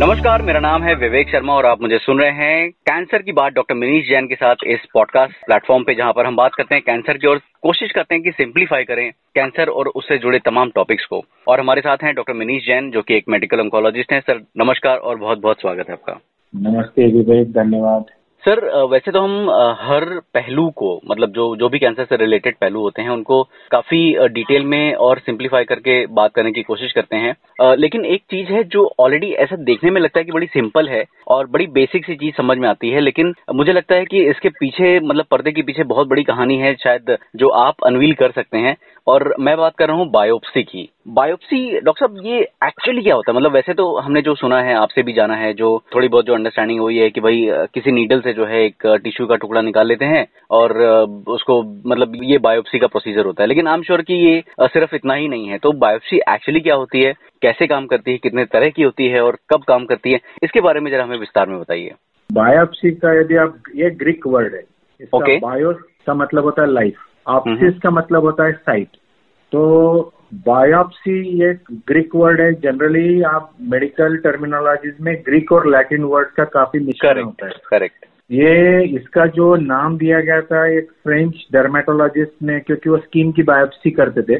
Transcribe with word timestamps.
नमस्कार, 0.00 0.42
मेरा 0.42 0.60
नाम 0.60 0.82
है 0.82 0.94
विवेक 0.94 1.28
शर्मा 1.28 1.54
और 1.54 1.66
आप 1.66 1.80
मुझे 1.82 1.98
सुन 1.98 2.20
रहे 2.20 2.30
हैं 2.30 2.70
कैंसर 2.70 3.22
की 3.22 3.32
बात 3.32 3.52
डॉक्टर 3.52 3.74
मनीष 3.74 4.08
जैन 4.08 4.26
के 4.26 4.34
साथ 4.34 4.54
इस 4.66 4.80
पॉडकास्ट 4.94 5.32
प्लेटफॉर्म 5.46 5.84
पे, 5.84 5.94
जहाँ 5.94 6.12
पर 6.12 6.26
हम 6.26 6.36
बात 6.36 6.54
करते 6.54 6.74
हैं 6.74 6.84
कैंसर 6.86 7.18
की 7.18 7.26
और 7.26 7.38
कोशिश 7.62 7.92
करते 7.92 8.14
हैं 8.14 8.24
कि 8.24 8.30
सिंप्लीफाई 8.30 8.84
करें 8.84 9.10
कैंसर 9.10 9.68
और 9.68 9.88
उससे 9.88 10.18
जुड़े 10.18 10.38
तमाम 10.38 10.70
टॉपिक्स 10.70 11.04
को। 11.04 11.22
और 11.48 11.60
हमारे 11.60 11.80
साथ 11.80 11.96
हैं 12.02 12.14
डॉक्टर 12.14 12.34
मनीष 12.34 12.66
जैन, 12.66 12.90
जो 12.90 13.02
कि 13.02 13.14
एक 13.14 13.24
मेडिकल 13.28 13.60
ऑन्कोलॉजिस्ट 13.60 14.12
हैं। 14.12 14.20
सर, 14.20 14.40
नमस्कार 14.56 14.96
और 14.96 15.16
बहुत 15.16 15.38
बहुत 15.38 15.60
स्वागत 15.60 15.88
है 15.88 15.92
आपका। 15.92 16.18
नमस्ते 16.56 17.06
विवेक, 17.06 17.52
धन्यवाद। 17.52 18.04
सर 18.42 18.60
वैसे 18.90 19.10
तो 19.12 19.20
हम 19.20 19.50
हर 19.80 20.04
पहलू 20.34 20.68
को 20.76 21.00
मतलब 21.10 21.32
जो 21.32 21.44
जो 21.56 21.68
भी 21.68 21.78
कैंसर 21.78 22.04
से 22.04 22.16
रिलेटेड 22.16 22.54
पहलू 22.60 22.80
होते 22.80 23.02
हैं, 23.02 23.08
उनको 23.08 23.42
काफ़ी 23.70 24.28
डिटेल 24.28 24.64
में 24.64 24.94
और 25.06 25.18
सिंप्लीफाई 25.18 25.64
करके 25.64 26.04
बात 26.12 26.32
करने 26.34 26.52
की 26.52 26.62
कोशिश 26.62 26.92
करते 26.92 27.16
हैं। 27.16 27.34
लेकिन 27.76 28.04
एक 28.04 28.22
चीज़ 28.30 28.52
है 28.52 28.62
जो 28.66 28.90
ऑलरेडी 29.00 29.30
ऐसा 29.44 29.56
देखने 29.64 29.90
में 29.90 30.00
लगता 30.00 30.20
है 30.20 30.24
कि 30.24 30.32
बड़ी 30.32 30.46
सिंपल 30.46 30.88
है 30.88 31.04
और 31.30 31.46
बड़ी 31.46 31.66
बेसिक 31.66 32.06
सी 32.06 32.14
चीज़ 32.14 32.34
समझ 32.36 32.58
में 32.58 32.68
आती 32.68 32.90
है, 32.90 33.00
लेकिन 33.00 33.34
मुझे 33.54 33.72
लगता 33.72 33.94
है 33.94 34.04
कि 34.04 34.24
इसके 34.30 34.48
पीछे 34.48 34.98
मतलब 35.00 35.24
पर्दे 35.30 35.52
के 35.52 35.62
पीछे 35.62 35.84
बहुत 35.84 36.08
बड़ी 36.08 36.24
कहानी 36.24 36.56
है, 36.58 36.74
शायद 36.74 37.16
जो 37.36 37.48
आप 37.48 37.84
अनवील 37.86 38.14
कर 38.14 38.30
सकते 38.30 38.58
हैं। 38.58 38.76
और 39.06 39.34
मैं 39.40 39.56
बात 39.56 39.74
कर 39.78 39.88
रहा 39.88 39.96
हूँ 39.96 40.10
बायोप्सी 40.10 40.62
की। 40.62 40.88
बायोप्सी 41.08 41.80
डॉक्टर 41.80 42.06
साहब, 42.06 42.26
ये 42.26 42.40
एक्चुअली 42.64 43.02
क्या 43.02 43.14
होता 43.14 43.32
है? 43.32 43.36
मतलब 43.36 43.52
वैसे 43.52 43.74
तो 43.74 43.96
हमने 43.98 44.22
जो 44.22 44.34
सुना 44.34 44.60
है, 44.62 44.74
आपसे 44.74 45.02
भी 45.02 45.12
जाना 45.12 45.34
है, 45.34 45.52
जो 45.54 45.82
थोड़ी 45.94 46.08
बहुत 46.08 46.26
जो 46.26 46.34
अंडरस्टैंडिंग 46.34 46.80
हुई 46.80 46.98
है 46.98 47.08
कि 47.10 47.20
भाई 47.20 47.46
किसी 47.74 47.92
नीडल 47.92 48.20
से 48.20 48.32
जो 48.32 48.44
है 48.44 48.64
एक 48.64 48.86
टिश्यू 49.04 49.26
का 49.26 49.36
टुकड़ा 49.36 49.60
निकाल 49.60 49.86
लेते 49.86 50.04
हैं, 50.04 50.26
और 50.50 50.78
उसको 51.28 51.62
मतलब 51.86 52.12
ये 52.24 52.38
बायोप्सी 52.38 52.78
का 52.78 52.86
प्रोसीजर 52.86 53.24
होता 53.24 53.42
है। 53.42 53.48
लेकिन 53.48 53.68
आई 53.68 53.74
एम 53.74 53.82
श्योर 53.82 54.02
कि 54.02 54.14
ये 54.14 54.42
सिर्फ़ 54.62 54.94
इतना 54.94 55.14
ही 55.14 55.28
नहीं 55.28 55.48
है। 55.48 55.58
तो 55.58 55.72
बायोप्सी 55.72 56.16
एक्चुअली 56.16 56.60
क्या 56.60 56.74
होती 56.74 57.02
है? 57.02 57.14
कैसे 57.42 57.66
काम 57.66 57.86
करती 57.86 58.12
है? 58.12 58.18
कितने 58.18 58.44
तरह 58.44 58.68
की 58.68 58.82
होती 58.82 59.08
है? 59.08 59.20
और 59.24 59.36
कब 59.50 59.62
काम 59.68 59.84
करती 59.84 60.12
है? 60.12 60.20
इसके 60.42 60.60
बारे 60.60 60.80
में 60.80 60.90
जरा 60.90 61.04
हमें 61.04 61.19
विस्तार 61.20 61.48
में 61.48 61.58
बताइए। 61.60 61.94
बायोप्सी 62.30 62.90
का 62.92 63.12
यदि 63.20 63.36
आप 63.36 63.62
ये 63.76 63.90
ग्रीक 63.96 64.26
वर्ड 64.26 64.54
है। 64.54 64.62
ओके 65.14 65.38
बायो 65.40 65.72
का 66.06 66.14
मतलब 66.14 66.44
होता 66.44 66.62
है 66.62 66.72
लाइफ 66.72 67.06
ऑप्सिस 67.26 67.78
का 67.82 67.90
मतलब 67.90 68.24
होता 68.24 68.44
है 68.44 68.52
साइट 68.52 68.96
तो 69.52 70.12
बायोप्सी 70.46 71.44
एक 71.44 71.64
ग्रीक 71.88 72.14
वर्ड 72.14 72.40
है। 72.40 72.52
जनरली 72.54 73.22
आप 73.22 73.50
मेडिकल 73.70 74.16
टर्मिनोलॉजीज 74.16 74.94
में 75.00 75.14
ग्रीक 75.26 75.52
और 75.52 75.66
लैटिन 75.70 76.02
वर्ड 76.04 76.28
का 76.28 76.44
काफ़ी 76.44 76.80
मिश्रण 76.80 77.22
होता 77.22 77.46
है। 77.46 77.52
करेक्ट 77.70 78.06
ये 78.30 78.84
इसका 78.96 79.26
जो 79.26 79.54
नाम 79.56 79.96
दिया 79.98 80.20
गया 80.20 80.40
था 80.40 80.66
एक 80.76 80.90
फ्रेंच 81.04 81.46
डर्मेटोलॉजिस्ट 81.52 82.42
ने 82.42 82.58
क्योंकि 82.60 82.90
वो 82.90 82.96
स्किन 82.96 83.32
की 83.32 83.42
बायोप्सी 83.42 83.90
करते 83.90 84.22
थे। 84.22 84.38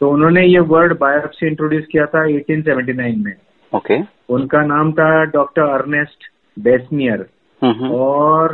तो 0.00 0.10
उन्होंने 0.10 0.44
ये 0.46 0.58
वर्ड 0.68 0.98
बायोप्सी 0.98 1.46
इंट्रोड्यूस 1.46 1.84
किया 1.92 2.06
था 2.06 2.24
1879 2.26 3.24
में। 3.24 3.34
Okay 3.72 3.94
okay. 3.94 4.06
उनका 4.28 4.64
नाम 4.66 4.92
था 4.92 5.24
डॉक्टर 5.32 5.62
अर्नेस्ट 5.62 6.30
बेसनियर। 6.56 7.26
और 7.62 8.52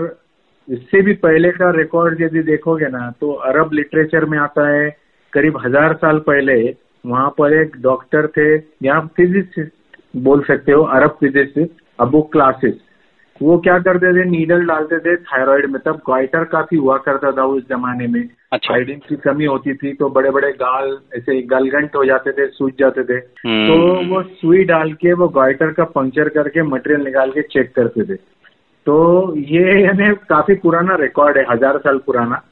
इससे 0.69 1.01
भी 1.03 1.13
पहले 1.17 1.51
का 1.51 1.71
रिकॉर्ड 1.71 2.21
यदि 2.23 2.43
देखोगे 2.43 2.89
ना 2.89 3.11
तो 3.21 3.33
अरब 3.49 3.73
लिटरेचर 3.73 4.25
में 4.25 4.39
आता 4.39 4.69
है 4.69 4.89
करीब 5.33 5.57
हज़ार 5.65 5.95
साल 5.97 6.19
पहले 6.27 6.57
वहाँ 7.05 7.29
पर 7.39 7.53
एक 7.53 7.77
डॉक्टर 7.83 8.27
थे 8.37 8.55
या 8.87 8.99
फिजिसिस्ट 9.17 9.73
बोल 10.19 10.43
सकते 10.45 10.73
हो 10.73 10.83
अरब 10.97 11.17
फिजिसिस्ट 11.21 11.83
अबू 12.01 12.23
क्लासिस 12.33 12.75
वो 13.41 13.59
क्या 13.59 13.79
करते 13.79 14.13
थे 14.15 14.25
नीडल 14.31 14.67
डालते 14.67 14.99
थे 14.99 15.17
थायराइड 15.25 15.67
में 15.71 15.81
तब 15.87 16.01
ग्वाइटर 16.07 16.45
काफ़ी 16.53 16.77
हुआ 16.79 16.97
करता 16.99 17.33
था 17.33 17.45
उस 17.47 17.69
जमाने 17.69 18.07
में। 18.07 18.23
अच्छा। 18.53 18.75
आयोडीन 18.75 18.99
की 19.09 19.17
कमी 19.17 19.45
होती 19.45 19.75
थी 19.75 19.93
तो 19.93 20.09
बड़े 20.09 20.31
बड़े 20.31 20.53
गाल 20.53 20.99
ऐसे 21.17 21.43
गलगंट 21.43 21.97
हो 21.97 22.05
जाते 22.05 22.33
थे 22.33 22.47
सूज 22.47 22.73
जाते 22.79 23.05
थे। 23.05 23.15
हम्म। 23.15 23.67
तो 23.69 24.15
वो 24.15 24.23
सुई 24.23 24.65
डाल 24.65 24.93
के 24.93 25.13
वो 25.13 25.29
ग्वाइटर 25.29 25.71
का 25.71 25.85
पंक्चर 25.85 26.29
करके 26.29 26.63
मटेरियल 26.63 27.05
निकाल 27.05 27.31
के 27.31 27.43
चेक 27.43 27.75
करते 27.75 28.03
थे। 28.03 28.15
तो 28.87 29.35
ये 29.37 29.85
यानी 29.85 30.15
काफ़ी 30.29 30.55
पुराना 30.55 30.97
रिकॉर्ड 30.97 31.39
है 31.39 31.45
हज़ार 31.51 31.79
साल 31.79 31.99
पुराना। 31.99 32.43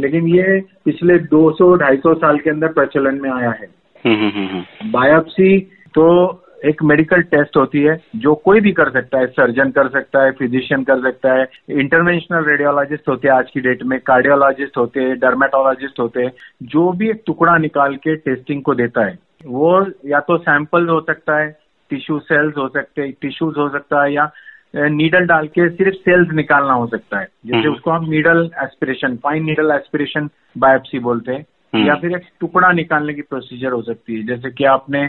लेकिन 0.00 0.28
ये 0.28 0.60
पिछले 0.84 1.18
200-250 1.18 2.14
साल 2.14 2.38
के 2.38 2.50
अंदर 2.50 2.68
प्रचलन 2.68 3.20
में 3.22 3.30
आया 3.30 3.50
है। 3.50 3.68
बायोप्सी 4.06 4.22
हम्म, 4.22 4.38
हम्म, 4.38 5.50
हम्म, 5.50 5.60
तो 5.94 6.43
एक 6.64 6.82
मेडिकल 6.82 7.22
टेस्ट 7.28 7.56
होती 7.56 7.82
है 7.82 7.96
जो 8.16 8.34
कोई 8.44 8.60
भी 8.60 8.72
कर 8.72 8.90
सकता 8.90 9.18
है 9.18 9.26
सर्जन 9.28 9.70
कर 9.70 9.88
सकता 9.90 10.22
है 10.22 10.30
फिजिशियन 10.32 10.84
कर 10.84 11.00
सकता 11.02 11.32
है 11.32 11.46
इंटरवेंशनल 11.76 12.44
रेडियोलॉजिस्ट 12.44 13.08
होते 13.08 13.28
हैं 13.28 13.34
आज 13.34 13.50
की 13.50 13.60
डेट 13.60 13.82
में 13.84 13.98
कार्डियोलॉजिस्ट 14.02 14.76
होते 14.76 15.00
हैं 15.00 15.18
डर्मेटोलॉजिस्ट 15.18 16.00
होते 16.00 16.22
हैं 16.22 16.32
जो 16.70 16.90
भी 16.92 17.10
एक 17.10 17.22
टुकड़ा 17.26 17.56
निकाल 17.58 17.96
के 17.98 18.16
टेस्टिंग 18.22 18.62
को 18.62 18.74
देता 18.74 19.04
है 19.06 19.18
वो 19.48 19.74
या 20.06 20.20
तो 20.22 20.38
सैंपल 20.40 20.88
हो 20.88 21.00
सकता 21.02 21.38
है 21.38 21.50
टिश्यू 21.90 22.18
सेल्स 22.22 22.56
हो 22.56 22.68
सकते 22.68 23.02
हैं 23.02 23.12
टिश्यूज 23.20 23.54
हो 23.58 23.68
सकता 23.68 24.02
है 24.02 24.12
या 24.12 24.30
नीडल 24.74 25.26
डाल 25.26 25.46
के 25.48 25.68
सिर्फ़ 25.70 25.96
सेल्स 26.00 26.32
निकालना 26.34 26.72
हो 26.74 26.86
सकता 26.86 27.18
है 27.18 27.28
जैसे 27.46 27.58
हम्म। 27.58 27.72
उसको 27.72 27.90
हम 27.90 28.08
needle 28.10 28.48
aspiration 28.62 29.16
fine 29.16 29.44
needle 29.44 29.70
aspiration 29.70 30.28
biopsy 30.58 30.98
बोलते 31.00 31.32
हैं 31.32 31.44
हम्म। 31.72 31.86
या 31.86 31.94
फिर 31.94 32.16
एक 32.16 32.26
टुकड़ा 32.40 32.70
निकालने 32.72 33.14
की 33.14 33.22
प्रोसीजर 33.24 33.72
हो 33.72 33.82
सकती 33.82 34.16
है 34.16 34.26
जैसे 34.26 34.50
कि 34.50 34.64
आपने 34.66 35.08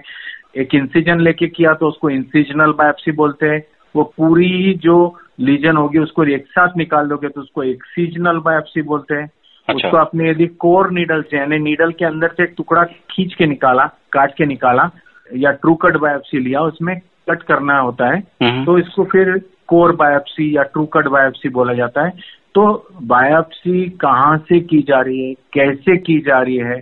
एक 0.55 0.75
इंसिजन 0.75 1.19
लेके 1.19 1.47
किया 1.47 1.73
तो 1.73 1.87
उसको 1.87 2.09
इंसिजनल 2.09 2.71
बायोप्सी 2.73 3.11
बोलते 3.11 3.45
हैं 3.45 3.61
वो 3.95 4.03
पूरी 4.17 4.73
जो 4.83 4.97
लीजन 5.39 5.77
होगी 5.77 5.99
उसको 5.99 6.23
एक 6.25 6.45
साथ 6.47 6.77
निकाल 6.77 7.07
दोगे 7.07 7.29
तो 7.29 7.41
उसको 7.41 7.63
एक्सीजनल 7.63 8.37
बायोप्सी 8.39 8.81
बोलते 8.81 9.15
हैं 9.15 9.29
अच्छा। 9.67 9.87
उसको 9.87 9.97
आपने 9.97 10.29
यदि 10.29 10.45
कोर 10.59 10.91
नीडल 10.91 11.21
से 11.21 11.37
यानी 11.37 11.59
नीडल 11.59 11.91
के 11.91 12.05
अंदर 12.05 12.33
से 12.37 12.43
एक 12.43 12.53
टुकड़ा 12.57 12.83
खींच 13.11 13.33
के 13.33 13.45
निकाला 13.45 13.85
काट 14.11 14.35
के 14.35 14.45
निकाला 14.45 14.89
या 15.31 15.51
ट्रू 15.51 15.73
कट 15.75 15.97
बायोप्सी 15.97 16.39
लिया 16.39 16.61
उसमें 16.61 16.95
कट 17.29 17.43
करना 17.43 17.77
होता 17.79 18.07
है 18.07 18.19
हम्म। 18.43 18.65
तो 18.65 18.77
इसको 18.77 19.03
फिर 19.03 19.37
कोर 19.67 19.95
बायोप्सी 19.95 20.55
या 20.57 20.63
ट्रू 20.63 20.85
कट 20.85 21.07
बायोप्सी 21.07 21.49
बोला 21.49 21.73
जाता 21.73 22.05
है 22.05 22.11
तो 22.55 22.65
बायोप्सी 23.03 23.89
कहाँ 24.01 24.37
से 24.39 24.59
की 24.61 24.81
जा 24.81 24.99
रही 25.01 25.27
है 25.27 25.33
कैसे 25.53 25.97
की 25.97 26.19
जा 26.19 26.39
रही 26.41 26.57
है 26.57 26.79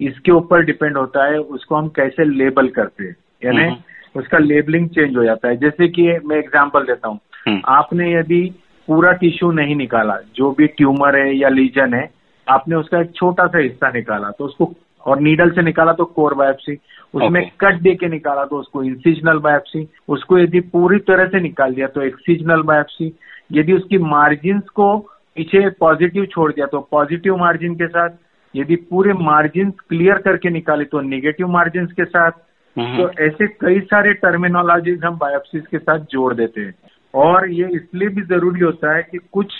इसके 0.00 0.32
ऊपर 0.32 0.64
डिपेंड 0.64 0.96
होता 0.96 1.24
है 1.24 1.38
उसको 1.38 1.76
हम 1.76 1.88
कैसे 1.96 2.24
लेबल 2.26 2.68
करते 2.70 3.04
हैं 3.04 3.16
यानी 3.44 3.62
हम्म। 3.62 4.20
उसका 4.20 4.38
लेबलिंग 4.38 4.88
चेंज 4.88 5.16
हो 5.16 5.24
जाता 5.24 5.48
है 5.48 5.56
जैसे 5.56 5.88
कि 5.88 6.06
मैं 6.24 6.36
एग्जांपल 6.36 6.84
देता 6.84 7.08
हूँ 7.08 7.18
हम्म। 7.46 7.60
आपने 7.68 8.12
यदि 8.12 8.42
पूरा 8.88 9.12
टिश्यू 9.14 9.50
नहीं 9.52 9.76
निकाला 9.76 10.18
जो 10.36 10.50
भी 10.50 10.66
ट्यूमर 10.72 11.16
है 11.16 11.36
या 11.36 11.48
लीजन 11.50 11.94
है 11.94 12.08
आपने 12.46 12.76
उसका 12.76 13.00
एक 13.00 13.14
छोटा 13.14 13.46
सा 13.46 13.58
हिस्सा 13.58 13.90
निकाला 13.90 14.30
तो 14.30 14.44
उसको 14.44 14.72
और 15.06 15.20
नीडल 15.20 15.50
से 15.50 15.62
निकाला 15.62 15.92
तो 15.92 16.04
कोर 16.06 16.34
बायोप्सी 16.34 16.78
उसमें 17.14 17.40
okay. 17.40 17.52
कट 17.60 17.80
दे 17.80 17.94
के 17.94 18.08
निकाला 18.08 18.44
तो 18.44 18.56
उसको 18.56 18.82
इंसिजनल 18.82 19.38
बायोप्सी 19.38 19.86
उसको 20.08 20.38
यदि 20.38 20.60
पूरी 20.68 20.98
तरह 21.02 21.28
से 21.28 21.40
निकाल 21.40 21.74
दिया 21.74 21.86
तो 21.86 22.02
एक्सीजनल 22.02 22.62
बायोप्सी 22.62 23.12
यदि 23.52 23.72
उसकी 23.72 23.98
मार्जिन 24.06 24.58
को 24.74 24.96
पीछे 25.36 25.68
पॉजिटिव 25.80 26.24
छोड़ 26.26 26.50
दिया 26.52 26.66
तो 26.66 26.80
पॉजिटिव 26.90 27.36
मार्जिन 27.36 27.74
के 27.74 27.86
साथ 27.86 28.16
यदि 28.58 28.76
पूरे 28.90 29.12
मार्जिन 29.20 29.70
क्लियर 29.88 30.18
करके 30.20 30.50
निकाले 30.50 30.84
तो 30.86 31.00
निगेटिव 31.04 31.48
मार्जिन 31.48 31.86
के 31.92 32.04
साथ 32.06 32.30
हम्म। 32.76 32.96
तो 32.96 33.10
ऐसे 33.22 33.46
कई 33.60 33.80
सारे 33.86 34.12
टर्मिनोलॉजीज 34.18 35.04
हम 35.04 35.16
बायोप्सीज 35.18 35.66
के 35.66 35.78
साथ 35.78 36.04
जोड़ 36.10 36.32
देते 36.34 36.60
हैं 36.60 36.74
और 37.14 37.48
ये 37.50 37.68
इसलिए 37.74 38.08
भी 38.08 38.22
ज़रूरी 38.24 38.60
होता 38.60 38.94
है 38.96 39.02
कि 39.02 39.18
कुछ 39.32 39.54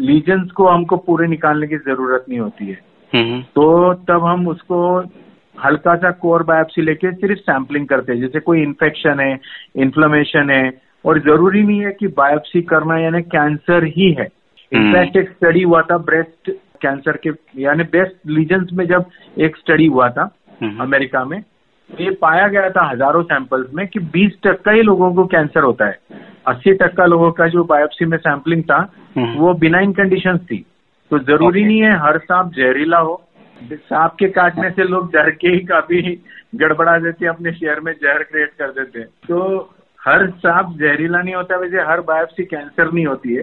लीजन्स 0.00 0.50
को 0.50 0.66
हमको 0.68 0.96
पूरे 1.00 1.26
निकालने 1.28 1.66
की 1.66 1.76
ज़रूरत 1.78 2.24
नहीं 2.28 2.38
होती 2.40 2.66
है 2.66 2.78
हम्म। 3.12 3.40
तो 3.54 3.94
तब 4.04 4.24
हम 4.24 4.46
उसको 4.48 4.78
हल्का 5.56 5.94
सा 5.96 6.10
कोर 6.20 6.42
बायोप्सी 6.42 6.82
लेके 6.82 7.12
सिर्फ़ 7.14 7.38
सैंपलिंग 7.40 7.86
करते 7.86 8.12
हैं 8.12 8.20
जैसे 8.20 8.40
कोई 8.40 8.62
इन्फेक्शन 8.62 9.20
है 9.20 9.32
इन्फ्लेमेशन 9.76 10.50
है 10.50 10.62
और 11.04 11.18
ज़रूरी 11.20 11.62
नहीं 11.62 11.80
है 11.80 11.92
कि 11.92 12.06
बायोप्सी 12.16 12.62
करना 12.64 12.98
यानी 12.98 13.22
कैंसर 13.28 13.84
ही 13.96 14.12
है 14.12 14.28
इनफैक्ट 14.72 15.16
हम्म। 15.16 15.20
एक 15.20 15.30
स्टडी 15.30 15.62
हुआ 15.62 15.80
था 15.82 15.96
ब्रेस्ट 16.00 16.50
कैंसर 16.82 17.16
के 17.26 17.30
यानी 17.62 17.84
बेस्ट 17.92 18.16
लीजन्स 18.26 18.72
में 18.72 18.86
जब 18.86 19.10
एक 19.38 19.56
स्टडी 19.56 19.86
हुआ 19.86 20.08
था 20.08 20.30
हम्म। 20.62 20.82
अमेरिका 20.82 21.24
में 21.24 21.42
ये 21.90 22.10
पाया 22.10 22.46
गया 22.48 22.70
था 22.70 22.88
हज़ारों 22.90 23.22
सैंपल्स 23.22 23.72
में 23.74 23.86
कि 23.86 24.00
20 24.12 24.36
टक्का 24.42 24.72
ही 24.72 24.82
लोगों 24.82 25.12
को 25.14 25.24
कैंसर 25.26 25.62
होता 25.62 25.86
है। 25.86 25.98
80 26.48 26.72
टक्का 26.72 27.06
लोगों 27.06 27.30
का 27.32 27.48
जो 27.48 27.64
बायोप्सी 27.64 28.04
में 28.04 28.18
सैंपलिंग 28.18 28.62
था 28.62 28.78
वो 29.16 29.54
बिनाइन 29.54 29.92
कंडीशन 29.92 30.38
थी। 30.38 30.64
तो 31.10 31.18
ज़रूरी 31.18 31.60
okay. 31.60 31.66
नहीं 31.66 31.80
है 31.82 31.98
हर 31.98 32.18
सांप 32.18 32.52
जहरीला 32.56 32.98
हो। 32.98 33.22
सांप 33.72 34.16
के 34.18 34.28
काटने 34.28 34.70
से 34.70 34.84
लोग 34.84 35.12
डर 35.12 35.30
के 35.30 35.48
ही 35.48 35.58
काफ़ी 35.58 36.22
गड़बड़ा 36.54 36.98
देते 36.98 37.24
हैं 37.24 37.32
अपने 37.32 37.52
शेयर 37.52 37.80
में 37.80 37.92
जहर 38.02 38.22
क्रिएट 38.22 38.50
कर 38.58 38.70
देते 38.70 38.98
हैं। 38.98 39.08
तो 39.28 39.40
हर 40.00 40.28
सांप 40.30 40.76
जहरीला 40.78 41.22
नहीं 41.22 41.34
होता 41.34 41.56
वैसे 41.56 41.82
हर 41.82 42.00
बायोप्सी 42.00 42.44
कैंसर 42.44 42.92
नहीं 42.92 43.06
होती 43.06 43.34
है। 43.34 43.42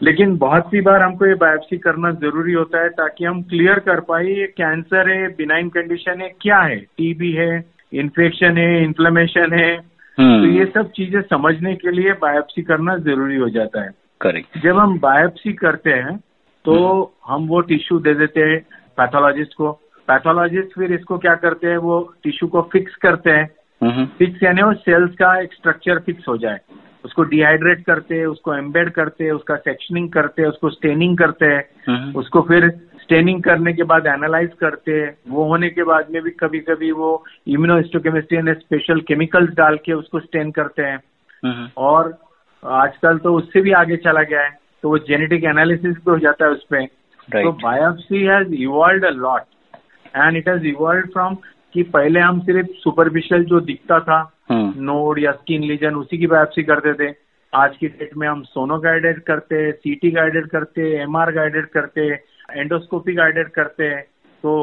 लेकिन 0.00 0.36
बहुत 0.38 0.66
सी 0.66 0.80
बार 0.80 1.02
हमको 1.02 1.26
ये 1.26 1.34
बायोप्सी 1.34 1.76
करना 1.78 2.10
ज़रूरी 2.12 2.52
होता 2.52 2.82
है 2.82 2.88
ताकि 2.90 3.24
हम 3.24 3.42
क्लियर 3.42 3.78
कर 3.78 4.00
पाए 4.00 4.24
ये 4.26 4.46
कैंसर 4.56 5.10
है 5.10 5.28
बिनाइन 5.36 5.68
कंडीशन 5.68 6.20
है 6.20 6.28
क्या 6.40 6.58
है? 6.58 6.76
टीबी 6.76 7.32
है 7.32 7.64
इन्फेक्शन 7.92 8.58
है 8.58 8.82
इन्फ्लेमेशन 8.82 9.52
है। 9.52 9.72
हम्म। 10.18 10.40
तो 10.40 10.46
ये 10.48 10.64
सब 10.74 10.90
चीज़ें 10.90 11.20
समझने 11.22 11.74
के 11.74 11.90
लिए 11.90 12.12
बायोप्सी 12.22 12.62
करना 12.62 12.96
ज़रूरी 12.98 13.36
हो 13.36 13.48
जाता 13.50 13.84
है। 13.84 13.90
करेक्ट 14.20 14.58
जब 14.62 14.78
हम 14.78 14.98
बायोप्सी 15.00 15.52
करते 15.52 15.90
हैं 15.90 16.16
तो 16.64 16.74
हम्म। 16.74 17.32
हम 17.32 17.48
वो 17.48 17.60
टिश्यू 17.70 17.98
दे 17.98 18.14
देते 18.14 18.40
हैं 18.40 18.60
पैथोलॉजिस्ट 18.98 19.54
को। 19.54 19.70
पैथोलॉजिस्ट 20.08 20.74
फिर 20.74 20.92
इसको 20.92 21.18
क्या 21.18 21.34
करते 21.36 21.66
हैं? 21.66 21.76
वो 21.76 22.14
टिश्यू 22.24 22.48
को 22.48 22.62
फिक्स 22.72 22.94
करते 23.02 23.30
हैं। 23.30 24.06
फिक्स 24.18 24.42
यानी 24.42 24.62
वो 24.62 24.72
सेल्स 24.80 25.14
का 25.14 25.38
एक 25.40 25.52
स्ट्रक्चर 25.52 25.98
फिक्स 25.98 26.28
हो 26.28 26.36
जाए। 26.36 26.58
उसको 27.04 27.22
डिहाइड्रेट 27.22 27.84
करते 27.84 28.18
हैं 28.18 28.26
उसको 28.26 28.54
एम्बेड 28.54 28.90
करते 28.90 29.24
हैं 29.24 29.32
उसका 29.32 29.56
सेक्शनिंग 29.56 30.10
करते 30.12 30.42
हैं 30.42 30.48
उसको 30.48 30.70
स्टेनिंग 30.70 31.18
करते 31.18 31.46
हैं। 31.46 32.12
उसको 32.12 32.40
फिर 32.40 32.68
स्टेनिंग 33.02 33.42
करने 33.42 33.72
के 33.72 33.82
बाद 33.82 34.06
एनालाइज 34.06 34.50
करते 34.60 34.92
हैं। 34.92 35.16
वो 35.28 35.44
होने 35.44 35.68
के 35.68 35.82
बाद 35.82 36.10
में 36.10 36.22
भी 36.22 36.30
कभी 36.30 36.60
कभी 36.60 36.92
वो 36.92 37.24
इम्यूनोस्टोकेमिस्ट्री 37.46 38.42
ने 38.42 38.54
स्पेशल 38.54 39.00
केमिकल्स 39.00 39.50
डाल 39.50 39.76
के 39.76 39.92
उसको 39.92 40.20
स्टेन 40.20 40.50
करते 40.50 40.82
हैं। 40.82 40.98
और 41.76 42.18
आजकल 42.64 43.18
तो 43.18 43.34
उससे 43.34 43.60
भी 43.60 43.72
आगे 43.72 43.96
चला 43.96 44.22
गया 44.22 44.40
है 44.40 44.58
तो 44.82 44.88
वो 44.88 44.98
जेनेटिक 44.98 45.44
एनालिसिस 45.44 45.94
भी 45.94 46.10
हो 46.10 46.18
जाता 46.18 46.44
है 46.44 46.50
उस 46.50 46.64
पर 46.64 46.86
तो 47.28 47.52
biopsy 47.52 48.22
has 48.22 48.54
evolve 48.54 49.06
a 49.06 49.10
lot 49.10 49.42
and 50.16 50.36
it 50.36 50.48
has 50.48 50.66
evolve 50.66 51.00
from 51.00 51.36
कि 51.74 51.82
पहले 51.82 52.20
हम 52.20 52.40
सिर्फ़ 52.40 52.68
सुपरफिशियल 52.78 53.44
जो 53.44 53.60
दिखता 53.62 53.98
था 54.00 54.20
नोड 54.50 55.18
या 55.18 55.32
स्किन 55.32 55.62
लीजन 55.62 55.94
उसी 55.94 56.18
की 56.18 56.26
बायोप्सी 56.26 56.62
करते 56.62 56.92
थे। 56.94 57.14
आज 57.52 57.76
की 57.76 57.86
डेट 57.88 58.16
में 58.16 58.26
हम 58.28 58.42
सोनो 58.42 58.78
गाइडेड 58.78 59.20
करते 59.22 59.56
हैं 59.56 59.72
सीटी 59.72 60.10
गाइडेड 60.10 60.46
करते 60.48 60.82
हैं 60.82 61.02
एमआर 61.02 61.32
गाइडेड 61.32 61.66
करते 61.68 62.00
हैं 62.00 62.18
एंडोस्कोपी 62.50 63.14
गाइडेड 63.14 63.48
करते। 63.50 63.84
हैं 63.84 64.02
तो 64.44 64.54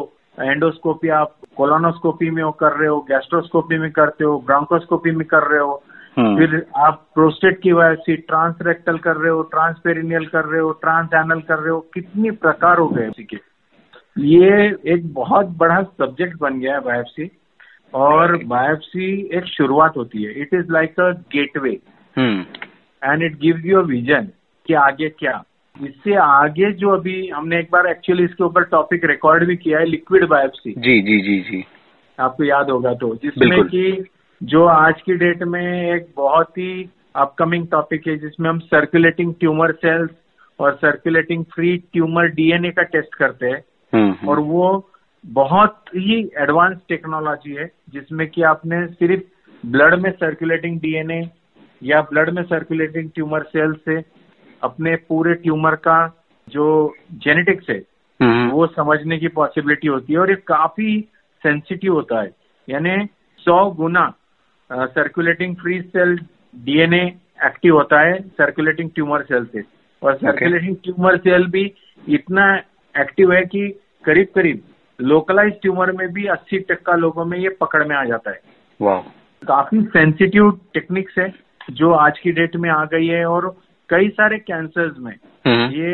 एंडोस्कोपी 0.41 1.09
आप 1.09 1.35
कोलोनोस्कोपी 1.57 2.29
में 2.29 2.43
कर 2.59 2.71
रहे 2.71 2.87
हो 2.87 2.99
गैस्ट्रोस्कोपी 3.01 3.77
में 3.77 3.91
करते 3.91 4.23
हो 4.23 4.37
ब्रांकोस्कोपी 4.47 5.11
में 5.11 5.27
कर 5.27 5.43
रहे 5.43 5.59
हो। 5.59 5.83
फिर 6.17 6.65
आप 6.77 7.05
प्रोस्टेट 7.15 7.59
की 7.61 7.73
बायोप्सी 7.73 8.15
ट्रांस 8.23 8.55
रेक्टल 8.61 8.97
कर 8.97 9.15
रहे 9.15 9.31
हो 9.31 9.41
ट्रांसपेरिनियल 9.51 10.25
कर 10.25 10.45
रहे 10.45 10.61
हो 10.61 10.71
ट्रांस 10.81 11.09
एनल 11.15 11.41
कर 11.41 11.59
रहे 11.59 11.71
हो 11.71 11.79
कितनी 11.93 12.31
प्रकार 12.31 12.77
हो 12.77 12.87
गए 12.87 13.07
उसी 13.07 13.23
के। 13.23 13.37
ये 14.19 14.67
एक 14.93 15.13
बहुत 15.13 15.47
बड़ा 15.57 15.81
सब्जेक्ट 15.81 16.37
बन 16.39 16.59
गया 16.59 16.73
है 16.73 16.79
बायोप्सी 16.79 17.29
और 17.93 18.35
बायोप्सी 18.43 19.11
एक 19.33 19.45
शुरुआत 19.45 19.97
होती 19.97 20.23
है। 20.23 20.31
It 20.31 20.53
is 20.53 20.71
like 20.71 20.99
a 20.99 21.09
gateway 21.33 21.71
and 22.17 23.23
it 23.23 23.39
gives 23.39 23.65
you 23.65 23.79
a 23.79 23.83
vision 23.83 24.27
कि 24.67 24.73
आगे 24.73 25.09
क्या। 25.09 25.43
इससे 25.75 26.15
आगे 26.15 26.71
जो 26.71 26.89
अभी 26.89 27.27
हमने 27.27 27.59
एक 27.59 27.67
बार 27.71 27.87
एक्चुअली 27.87 28.23
इसके 28.23 28.43
ऊपर 28.43 28.63
टॉपिक 28.63 29.05
रिकॉर्ड 29.05 29.43
भी 29.43 29.55
किया 29.55 29.79
है 29.79 29.85
लिक्विड 29.85 30.25
बायोप्सी 30.27 30.73
जी 30.77 31.01
जी 31.01 31.19
जी 31.21 31.39
जी। 31.41 31.63
आपको 32.19 32.43
याद 32.43 32.69
होगा 32.69 32.93
तो 32.93 33.15
जिसमें 33.15 33.63
कि 33.63 34.03
जो 34.41 34.65
आज 34.65 35.01
की 35.01 35.13
डेट 35.15 35.43
में 35.43 35.93
एक 35.95 36.07
बहुत 36.17 36.57
ही 36.57 36.89
अपकमिंग 37.15 37.67
टॉपिक 37.67 38.07
है 38.07 38.17
जिसमें 38.17 38.49
हम 38.49 38.59
सर्कुलेटिंग 38.59 39.33
ट्यूमर 39.39 39.71
सेल्स 39.71 40.11
और 40.59 40.75
सर्कुलेटिंग 40.75 41.45
फ्री 41.45 41.77
ट्यूमर 41.93 42.27
डीएनए 42.27 42.69
का 42.69 42.83
टेस्ट 42.83 43.15
करते 43.15 43.47
हैं। 43.47 43.63
और 43.95 44.39
वो 44.39 44.91
बहुत 45.25 45.83
ही 45.95 46.31
एडवांस 46.37 46.77
टेक्नोलॉजी 46.89 47.53
है 47.53 47.71
जिसमें 47.89 48.27
कि 48.27 48.41
आपने 48.41 48.87
सिर्फ़ 48.87 49.23
ब्लड 49.65 49.95
में 49.95 50.11
सर्कुलेटिंग 50.11 50.79
डीएनए 50.79 51.29
या 51.83 52.01
ब्लड 52.01 52.29
में 52.29 52.43
सर्कुलेटिंग 52.43 53.09
ट्यूमर 53.15 53.43
सेल 53.43 53.73
से 53.73 54.03
अपने 54.63 54.95
पूरे 54.95 55.33
ट्यूमर 55.33 55.75
का 55.75 56.23
जो 56.49 56.95
जेनेटिक्स 57.13 57.69
है 57.69 57.83
हम्म, 58.21 58.49
वो 58.49 58.67
समझने 58.67 59.17
की 59.17 59.27
पॉसिबिलिटी 59.27 59.87
होती 59.87 60.13
है 60.13 60.19
और 60.19 60.29
ये 60.29 60.35
काफ़ी 60.35 61.09
सेंसिटिव 61.43 61.93
होता 61.93 62.21
है। 62.21 62.31
यानी 62.69 63.07
सौ 63.37 63.71
गुना 63.71 64.13
circulating 64.71 65.55
free 65.55 65.81
cell 65.81 66.19
DNA 66.55 67.13
active 67.45 67.75
होता 67.75 67.99
है 67.99 68.21
सर्कुलेटिंग 68.21 68.89
ट्यूमर 68.95 69.21
सेल 69.21 69.45
से। 69.45 69.63
और 70.03 70.15
सर्कुलेटिंग 70.15 70.75
ट्यूमर 70.75 71.17
सेल 71.17 71.47
भी 71.47 71.73
इतना 72.09 72.61
एक्टिव 72.95 73.31
है 73.33 73.41
कि 73.45 73.67
करीब 74.05 74.27
करीब 74.35 74.61
लोकलाइज 74.99 75.53
ट्यूमर 75.53 75.91
में 75.91 76.07
भी 76.13 76.27
80 76.27 76.59
टक्का 76.69 76.95
लोगों 76.95 77.25
में 77.25 77.37
ये 77.37 77.49
पकड़ 77.61 77.83
में 77.83 77.95
आ 77.95 78.03
जाता 78.05 78.31
है 78.31 78.41
काफ़ी 79.41 79.81
सेंसिटिव 79.87 80.51
टेक्निक्स 80.73 81.17
है 81.17 81.33
जो 81.71 81.91
आज 81.95 82.19
की 82.19 82.31
डेट 82.31 82.55
में 82.55 82.69
आ 82.69 82.83
गई 82.85 83.07
है 83.07 83.25
और 83.25 83.49
कई 83.89 84.09
सारे 84.09 84.37
कैंसर्स 84.39 84.97
में 84.97 85.13
हम्म। 85.45 85.69
ये 85.71 85.93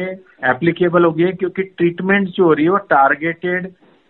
एप्लीकेबल 0.50 1.06
हो 1.06 1.12
गई 1.12 1.24
है 1.24 1.31
क्योंकि 1.33 1.63
ट्रीटमेंट 1.63 2.27
जो 2.27 2.44
हो 2.44 2.53
रही 2.53 2.65
है 2.65 2.71
वो 2.71 2.77
टारगेटेड 2.89 3.68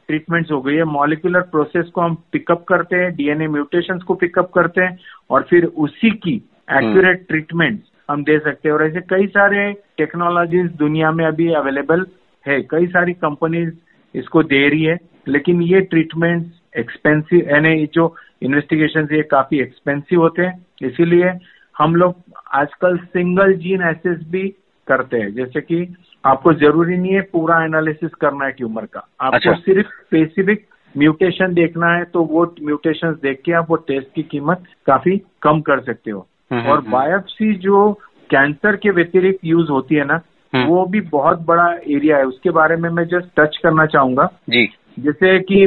ट्रीटमेंट्स 0.10 0.52
हो 0.52 0.62
गई 0.62 0.76
है 0.76 0.84
मॉलिकुलर 0.90 1.42
प्रोसेस 1.52 1.90
को 1.96 2.02
हम 2.02 2.16
पिकअप 2.32 2.64
करते 2.68 2.96
हैं 2.96 3.16
डीएनए 3.16 3.48
म्यूटेशंस 3.48 4.04
को 4.04 4.14
पिकअप 4.16 4.52
करते 4.54 4.82
हैं 4.82 4.98
और 5.30 5.46
फिर 5.50 5.66
उसी 5.66 6.10
की 6.18 6.36
एक्यूरेट 6.72 7.16
हम्म। 7.16 7.26
ट्रीटमेंट 7.26 7.82
हम 8.10 8.24
दे 8.24 8.38
सकते 8.40 8.70
हैं 8.70 8.76
और 8.76 8.84
ऐसे 8.84 9.02
कई 9.10 9.28
सारे 9.28 9.72
टेक्नोलॉजीज़ 9.98 10.72
दुनिया 10.78 11.12
में 11.12 11.26
अभी 11.26 11.52
अवेलेबल 11.54 12.06
है 12.48 12.62
कई 12.62 12.88
सारी 12.88 13.14
कंपनीज़ 13.14 13.74
इसको 14.16 14.44
दे 14.44 14.68
रही 14.70 14.84
है 14.84 14.98
लेकिन 15.28 15.62
ये 15.62 15.82
ट्रीटमेंट 15.82 16.52
एक्सपेंसिव 16.78 17.50
यानी 17.50 17.86
जो 17.94 18.16
इन्वेस्टिगेशन 18.42 19.08
ये 19.12 19.22
काफ़ी 19.22 19.60
एक्सपेंसिव 19.60 20.22
होते 20.22 20.42
हैं 20.42 20.88
इसीलिए 20.88 21.32
हम 21.78 21.96
लोग 21.96 22.16
आजकल 22.54 22.98
सिंगल 22.98 23.54
जीन 23.54 23.82
एसेस 23.82 24.20
भी 24.28 24.48
करते 24.88 25.18
हैं 25.18 25.34
जैसे 25.34 25.62
कि 25.62 25.96
आपको 26.26 26.54
ज़रूरी 26.54 26.98
नहीं 26.98 27.14
है 27.14 27.22
पूरा 27.22 27.64
एनालिसिस 27.66 28.14
करना 28.22 28.46
है 28.46 28.52
ट्यूमर 28.52 28.86
का 28.86 29.08
आपको 29.22 29.36
अच्छा। 29.38 29.54
सिर्फ़ 29.54 29.88
स्पेसिफिक 29.88 30.66
म्यूटेशन 30.98 31.54
देखना 31.54 31.88
है 31.94 32.04
तो 32.04 32.24
वो 32.24 32.56
म्यूटेशन 32.62 33.18
देख 33.24 33.42
के 33.46 33.52
आप 33.52 33.70
वो 33.70 33.76
टेस्ट 33.76 34.08
की 34.16 34.24
कीमत 34.24 34.64
काफ़ी 34.88 35.22
कम 35.42 35.62
कर 35.62 35.80
सकते 35.80 36.12
हो 36.12 36.28
हम्म, 36.52 36.62
हम्म, 36.62 36.72
और 36.72 36.82
बायोप्सी 36.82 37.46
हम्म। 37.46 37.58
जो 37.58 37.92
कैंसर 38.30 38.76
के 38.76 38.90
व्यतिरिक्त 38.90 39.40
यूज़ 39.46 39.70
होती 39.70 39.96
है 39.96 40.06
ना। 40.06 40.22
वो 40.64 40.86
भी 40.86 41.02
बहुत 41.02 41.40
बड़ा 41.46 41.68
एरिया 41.88 42.18
है। 42.18 42.26
उसके 42.26 42.50
बारे 42.50 42.76
में 42.76 42.90
मैं 42.90 43.04
जस्ट 43.04 43.40
टच 43.40 43.58
करना 43.64 43.86
चाहूँगा। 43.86 44.30
जी। 44.50 44.66
जैसे 45.00 45.40
कि 45.42 45.66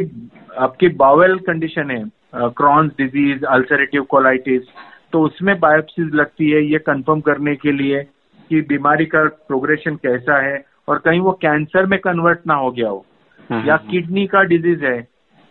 आपकी 0.58 0.88
बावेल 0.96 1.38
कंडीशन 1.38 1.90
है 1.90 2.04
क्रॉन्स 2.56 2.92
डिज़ीज़ 2.92 3.44
अल्सरेटिव 3.44 4.02
कोलाइटिस 4.02 4.62
तो 5.12 5.20
उसमें 5.22 5.58
बायोप्सीज 5.60 6.14
लगती 6.14 6.50
है 6.50 6.62
ये 6.64 6.78
कंफर्म 6.78 7.20
करने 7.20 7.54
के 7.56 7.72
लिए 7.72 8.02
कि 8.50 8.60
बीमारी 8.60 9.06
का 9.06 9.24
प्रोग्रेशन 9.48 9.96
कैसा 9.96 10.40
है 10.46 10.64
और 10.88 10.98
कहीं 10.98 11.20
वो 11.20 11.32
कैंसर 11.42 11.86
में 11.86 11.98
कन्वर्ट 11.98 12.46
ना 12.46 12.54
हो 12.54 12.70
गया 12.70 12.88
हो। 12.88 13.04
हम्म, 13.50 13.66
या 13.68 13.76
किडनी 13.90 14.20
हम्म, 14.20 14.26
का 14.26 14.42
डिज़ीज़ 14.44 14.84
है 14.84 15.00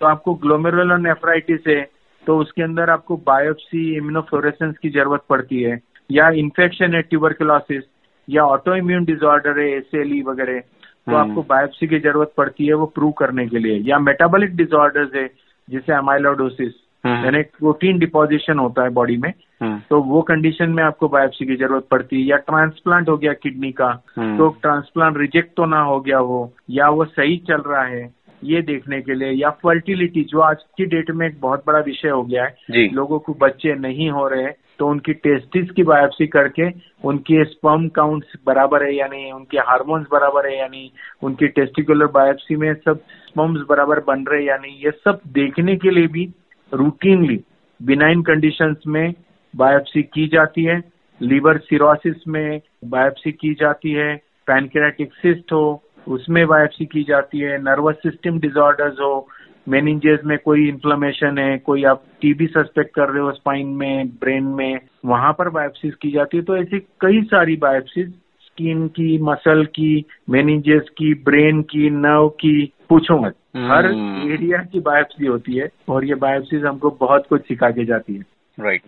तो 0.01 0.05
आपको 0.05 0.33
ग्लोमेरुलर 0.35 0.97
नेफ्राइटिस 0.97 1.67
है 1.67 1.81
तो 2.27 2.37
उसके 2.37 2.63
अंदर 2.63 2.89
आपको 2.89 3.17
बायोप्सी 3.27 3.81
इम्यूनोफ्लोरेसेंस 3.97 4.77
की 4.77 4.89
ज़रूरत 4.89 5.23
पड़ती 5.29 5.61
है। 5.63 5.79
या 6.11 6.29
इन्फेक्शन 6.29 6.93
है 6.95 7.01
ट्यूबरकुलोसिस 7.01 7.83
या 8.27 8.43
ऑटो 8.45 8.75
इम्यून 8.75 9.05
डिजॉर्डर 9.05 9.59
है 9.59 9.69
एस 9.71 9.95
एल 9.95 10.21
वगैरह 10.23 10.59
तो 10.59 11.11
हम्म। 11.11 11.19
आपको 11.19 11.41
बायोप्सी 11.49 11.87
की 11.87 11.99
ज़रूरत 11.99 12.33
पड़ती 12.37 12.65
है 12.65 12.73
वो 12.73 12.85
प्रूव 12.85 13.11
करने 13.11 13.47
के 13.47 13.59
लिए 13.59 13.77
या 13.81 13.99
मेटाबॉलिक 13.99 14.55
डिजॉर्डर्स 14.55 15.15
है 15.15 15.29
जिसे 15.67 15.93
अमाइलोडोसिस 15.93 16.73
हम्म। 17.03 17.25
यानी 17.25 17.41
प्रोटीन 17.59 17.99
डिपोजिशन 17.99 18.59
होता 18.59 18.83
है 18.83 18.89
बॉडी 18.89 19.17
में 19.17 19.31
हम्म। 19.61 19.79
तो 19.89 20.01
वो 20.01 20.21
कंडीशन 20.21 20.69
में 20.69 20.83
आपको 20.83 21.07
बायोप्सी 21.07 21.45
की 21.45 21.55
ज़रूरत 21.55 21.87
पड़ती 21.91 22.21
है 22.21 22.27
या 22.27 22.37
ट्रांसप्लांट 22.47 23.09
हो 23.09 23.17
गया 23.17 23.33
किडनी 23.33 23.71
का 23.71 23.91
तो 24.19 24.49
ट्रांसप्लांट 24.61 25.17
रिजेक्ट 25.17 25.55
तो 25.57 25.65
ना 25.65 25.81
हो 25.81 25.99
गया 25.99 26.19
वो 26.19 26.39
या 26.69 26.89
वो 26.89 27.05
सही 27.05 27.37
चल 27.47 27.61
रहा 27.61 27.83
है 27.83 28.05
ये 28.43 28.61
देखने 28.61 29.01
के 29.01 29.13
लिए 29.13 29.31
या 29.31 29.49
फर्टिलिटी 29.63 30.23
जो 30.23 30.39
आज 30.39 30.63
की 30.77 30.85
डेट 30.85 31.11
में 31.11 31.27
एक 31.27 31.39
बहुत 31.41 31.63
बड़ा 31.67 31.79
विषय 31.79 32.09
हो 32.09 32.23
गया 32.23 32.43
है 32.43 32.87
लोगों 32.93 33.19
को 33.19 33.33
बच्चे 33.33 33.75
नहीं 33.77 34.09
हो 34.09 34.27
रहे 34.27 34.51
तो 34.79 34.87
उनकी 34.87 35.13
टेस्टिस 35.13 35.71
की 35.71 35.83
बायोप्सी 35.83 36.27
करके 36.27 36.69
उनके 37.03 37.43
स्पर्म 37.45 37.87
काउंट्स 37.87 38.27
बराबर 38.45 38.83
है 38.83 38.95
यानी 38.95 39.31
उनके 39.31 39.57
हार्मोन्स 39.57 40.07
बराबर 40.11 40.49
है 40.49 40.59
यानी 40.59 40.91
उनकी 41.23 41.47
टेस्टिकुलर 41.47 42.05
बायोप्सी 42.05 42.55
में 42.55 42.73
सब 42.73 42.99
स्पर्म्स 43.27 43.61
बराबर 43.69 43.99
बन 43.99 44.25
रहे 44.25 44.45
यानी 44.45 44.83
ये 44.85 44.91
सब 44.91 45.19
देखने 45.27 45.75
के 45.75 45.89
लिए 45.89 46.07
भी 46.07 46.33
रूटीनली 46.73 47.43
बिनाइन 47.81 48.21
कंडीशंस 48.21 48.77
में 48.87 49.13
बायोप्सी 49.55 50.03
की 50.03 50.27
जाती 50.27 50.63
है 50.63 50.83
लीवर 51.21 51.57
सिरोसिस 51.57 52.27
में 52.27 52.61
बायोप्सी 52.85 53.31
की 53.31 53.53
जाती 53.53 53.91
है 53.91 54.15
पैनक्रेटिक 54.47 55.13
सिस्ट 55.13 55.53
हो, 55.53 55.83
उसमें 56.07 56.47
बायोप्सी 56.47 56.85
की 56.85 57.03
जाती 57.03 57.39
है 57.39 57.61
नर्वस 57.61 57.95
सिस्टम 57.95 58.39
डिजॉर्डर्स 58.39 58.93
हो 58.93 59.27
मेनिंजेस 59.67 60.19
में 60.25 60.37
कोई 60.37 60.67
इन्फ्लेमेशन 60.69 61.37
है 61.37 61.57
कोई 61.57 61.83
आप 61.83 62.03
टीबी 62.21 62.47
सस्पेक्ट 62.47 62.93
कर 62.95 63.09
रहे 63.09 63.21
हो 63.21 63.31
स्पाइन 63.31 63.67
में 63.75 64.07
ब्रेन 64.19 64.43
में 64.53 64.79
वहाँ 65.05 65.33
पर 65.33 65.49
बायोप्सीज 65.49 65.95
की 65.95 66.11
जाती 66.11 66.37
है 66.37 66.43
तो 66.43 66.57
ऐसी 66.57 66.79
कई 67.01 67.21
सारी 67.23 67.55
बायोप्सीज 67.55 68.13
स्किन 68.43 68.87
की 68.87 69.17
मसल 69.23 69.65
की 69.65 70.05
मेनिंजेस 70.29 70.89
की 70.97 71.13
ब्रेन 71.23 71.61
की 71.61 71.89
नर्व 71.89 72.27
की 72.39 72.55
पूछो 72.89 73.17
मत 73.17 73.35
हर 73.65 73.85
एरिया 73.85 74.57
हम्म। 74.57 74.69
की 74.69 74.79
बायोप्सी 74.79 75.25
होती 75.25 75.55
है 75.55 75.69
और 75.89 76.05
ये 76.05 76.15
बायोप्सीज 76.15 76.65
हमको 76.65 76.89
बहुत 76.99 77.27
कुछ 77.27 77.41
सिखा 77.41 77.69
के 77.69 77.85
जाती 77.85 78.15
है 78.15 78.23
राइट 78.57 78.81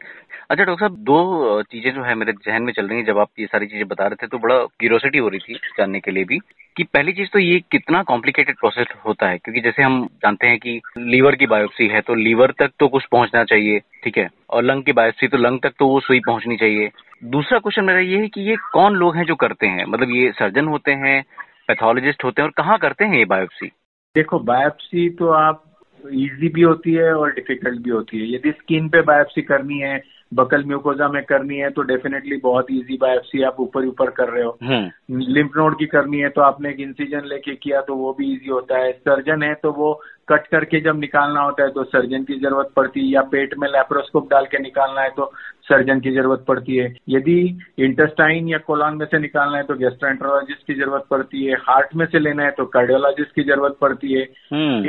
अच्छा 0.49 0.63
डॉक्टर 0.63 0.79
साहब, 0.79 0.95
दो 0.97 1.61
चीज़ें 1.63 1.93
जो 1.93 2.03
है 2.03 2.13
मेरे 2.15 2.31
जहन 2.45 2.63
में 2.63 2.71
चल 2.73 2.87
रही 2.87 2.97
हैं। 2.97 3.05
जब 3.05 3.17
आप 3.19 3.29
ये 3.39 3.45
सारी 3.45 3.65
चीज़ें 3.67 3.87
बता 3.87 4.05
रहे 4.05 4.15
थे 4.15 4.27
तो 4.27 4.37
बड़ा 4.37 4.55
क्यूरोसिटी 4.79 5.17
हो 5.17 5.27
रही 5.29 5.39
थी 5.39 5.55
जानने 5.77 5.99
के 5.99 6.11
लिए 6.11 6.23
भी 6.23 6.39
कि 6.75 6.83
पहली 6.85 7.13
चीज़ 7.13 7.29
तो 7.33 7.39
ये 7.39 7.59
कितना 7.71 8.01
कॉम्प्लिकेटेड 8.03 8.57
प्रोसेस 8.59 8.87
होता 9.05 9.27
है? 9.29 9.37
क्योंकि 9.37 9.61
जैसे 9.61 9.83
हम 9.83 10.05
जानते 10.23 10.47
हैं 10.47 10.57
कि 10.59 10.79
लीवर 10.97 11.35
की 11.35 11.47
बायोप्सी 11.47 11.87
है 11.87 12.01
तो 12.01 12.15
लीवर 12.15 12.51
तक 12.59 12.71
तो 12.79 12.87
कुछ 12.87 13.05
पहुँचना 13.11 13.43
चाहिए, 13.43 13.79
ठीक 14.03 14.17
है? 14.17 14.27
और 14.49 14.63
लंग 14.63 14.83
की 14.83 14.91
बायोप्सी 14.93 15.27
तो 15.27 15.37
लंग 15.37 15.59
तक 15.63 15.73
तो 15.79 15.87
वो 15.87 15.99
सुई 15.99 16.19
पहुंचनी 16.27 16.57
चाहिए। 16.57 16.89
दूसरा 17.27 17.59
क्वेश्चन 17.59 17.85
मेरा 17.85 17.99
ये 18.01 18.17
है 18.17 18.27
कि 18.27 18.41
ये 18.41 18.55
कौन 18.73 18.95
लोग 18.95 19.15
हैं 19.15 19.25
जो 19.25 19.35
करते 19.37 19.67
हैं? 19.67 19.85
मतलब 19.85 20.09
ये 20.11 20.31
सर्जन 20.31 20.67
होते 20.67 20.91
हैं 20.97 21.21
पैथोलॉजिस्ट 21.67 22.23
होते 22.23 22.41
हैं, 22.41 22.47
और 22.47 22.53
कहाँ 22.57 22.77
करते 22.79 23.05
हैं 23.05 23.17
ये 23.17 23.25
बायोप्सी 23.27 23.71
देखो 24.15 24.39
बायोप्सी 24.41 25.09
तो 25.09 25.29
आप 25.33 25.63
इजी 26.07 26.49
भी 26.49 26.61
होती 26.61 26.93
है 26.93 27.13
और 27.13 27.31
डिफ़िकल्ट 27.31 27.81
भी 27.81 27.89
होती 27.89 28.19
है। 28.19 28.35
यदि 28.35 28.51
स्किन 28.51 28.89
पे 28.89 29.01
बायोप्सी 29.01 29.41
करनी 29.41 29.79
है 29.79 30.03
बकल 30.33 30.63
म्यूकोजा 30.63 31.07
में 31.07 31.23
करनी 31.23 31.57
है 31.57 31.69
तो 31.69 31.81
डेफिनेटली 31.81 32.37
बहुत 32.37 32.65
इजी 32.71 32.97
बायोप्सी 32.97 33.41
आप 33.43 33.55
ऊपर 33.59 33.85
ऊपर 33.85 34.09
कर 34.09 34.29
रहे 34.29 34.43
हो। 34.43 34.57
लिम्फ 34.63 35.51
हम्म। 35.55 35.63
नोड 35.63 35.77
की 35.79 35.85
करनी 35.85 36.19
है 36.19 36.29
तो 36.29 36.41
आपने 36.41 36.69
एक 36.69 36.79
इंसिजन 36.79 37.21
लेके 37.25 37.55
किया 37.55 37.81
तो 37.81 37.95
वो 37.95 38.13
भी 38.13 38.33
इजी 38.33 38.49
होता 38.49 38.77
है। 38.77 38.91
सर्जन 38.91 39.43
है 39.43 39.53
तो 39.53 39.71
वो 39.71 40.01
कट 40.29 40.47
करके 40.47 40.79
जब 40.81 40.99
निकालना 40.99 41.41
होता 41.41 41.63
है 41.63 41.69
तो 41.71 41.83
सर्जन 41.85 42.23
की 42.23 42.39
ज़रूरत 42.39 42.71
पड़ती 42.75 42.99
है 42.99 43.13
या 43.13 43.21
पेट 43.31 43.57
में 43.57 43.67
लेप्रोस्कोप 43.69 44.29
डाल 44.31 44.45
के 44.45 44.59
निकालना 44.59 45.01
है 45.01 45.09
तो 45.09 45.31
सर्जन 45.63 45.99
की 45.99 46.11
ज़रूरत 46.11 46.43
पड़ती 46.47 46.75
है। 46.77 46.85
यदि 47.09 47.37
इंटेस्टाइन 47.79 48.47
या 48.49 48.57
कोलॉन 48.67 48.95
में 48.97 49.05
से 49.05 49.19
निकालना 49.19 49.57
है 49.57 49.63
तो 49.63 49.75
गेस्ट्रोएंट्रोलॉजिस्ट 49.75 50.65
की 50.67 50.73
ज़रूरत 50.73 51.05
पड़ती 51.09 51.45
है। 51.45 51.55
हार्ट 51.61 51.95
में 51.95 52.05
से 52.05 52.19
लेना 52.19 52.43
है 52.43 52.51
तो 52.51 52.65
कार्डियोलॉजिस्ट 52.75 53.35
की 53.35 53.43
ज़रूरत 53.43 53.77
पड़ती 53.81 54.13
है। 54.13 54.21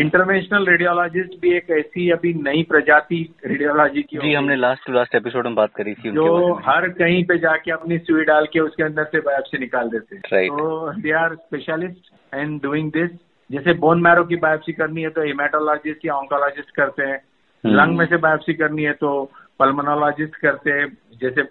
इंटरनेशनल 0.00 0.58
हम्म। 0.58 0.70
रेडियोलॉजिस्ट 0.70 1.40
भी 1.42 1.54
एक 1.56 1.70
ऐसी 1.78 2.10
अभी 2.10 2.34
नई 2.42 2.62
प्रजाति 2.70 3.22
रेडियोलॉजी 3.46 4.02
की 4.02 4.18
जी 4.18 4.32
हमने 4.34 4.56
लास्ट 4.56 4.90
लास्ट 4.90 5.14
एपिसोड 5.14 5.46
में 5.46 5.54
बात 5.54 5.74
करी 5.76 5.94
थी 5.94 6.10
जो 6.12 6.52
हर 6.66 6.88
कहीं 6.98 7.24
पे 7.24 7.38
जाके 7.38 7.70
अपनी 7.70 7.98
सुई 8.00 8.24
डाल 8.24 8.46
के 8.52 8.60
उसके 8.60 8.82
अंदर 8.82 9.04
से 9.04 9.20
बायोप्सी 9.20 9.58
निकाल 9.58 9.88
देते 9.88 10.16
हैं। 10.16 10.48
तो 10.48 10.92
they 11.00 11.12
are 11.18 11.34
specialist 11.36 12.34
and 12.34 12.60
doing 12.62 12.90
this 12.92 13.10
जैसे 13.50 13.72
बोन 13.78 14.02
मैरो 14.02 14.24
की 14.24 14.36
बायोप्सी 14.38 14.72
करनी 14.72 15.02
है 15.02 15.10
तो 15.10 15.22
हिमेटोलॉजिस्ट 15.22 16.06
या 16.06 16.14
ऑन्कोलॉजिस्ट 16.14 16.74
करते 16.76 17.02
हैं 17.02 17.18
लंग 17.64 17.80
हम्म। 17.80 17.98
में 17.98 18.06
से 18.06 18.16
बायोप्सी 18.16 18.54
करनी 18.54 18.82
है 18.82 18.92
तो 18.92 19.10
पल्मोनोलॉजिस्ट 19.60 20.36
करते 20.36 20.70
हैं 20.70 20.86
जैसे 21.22 21.42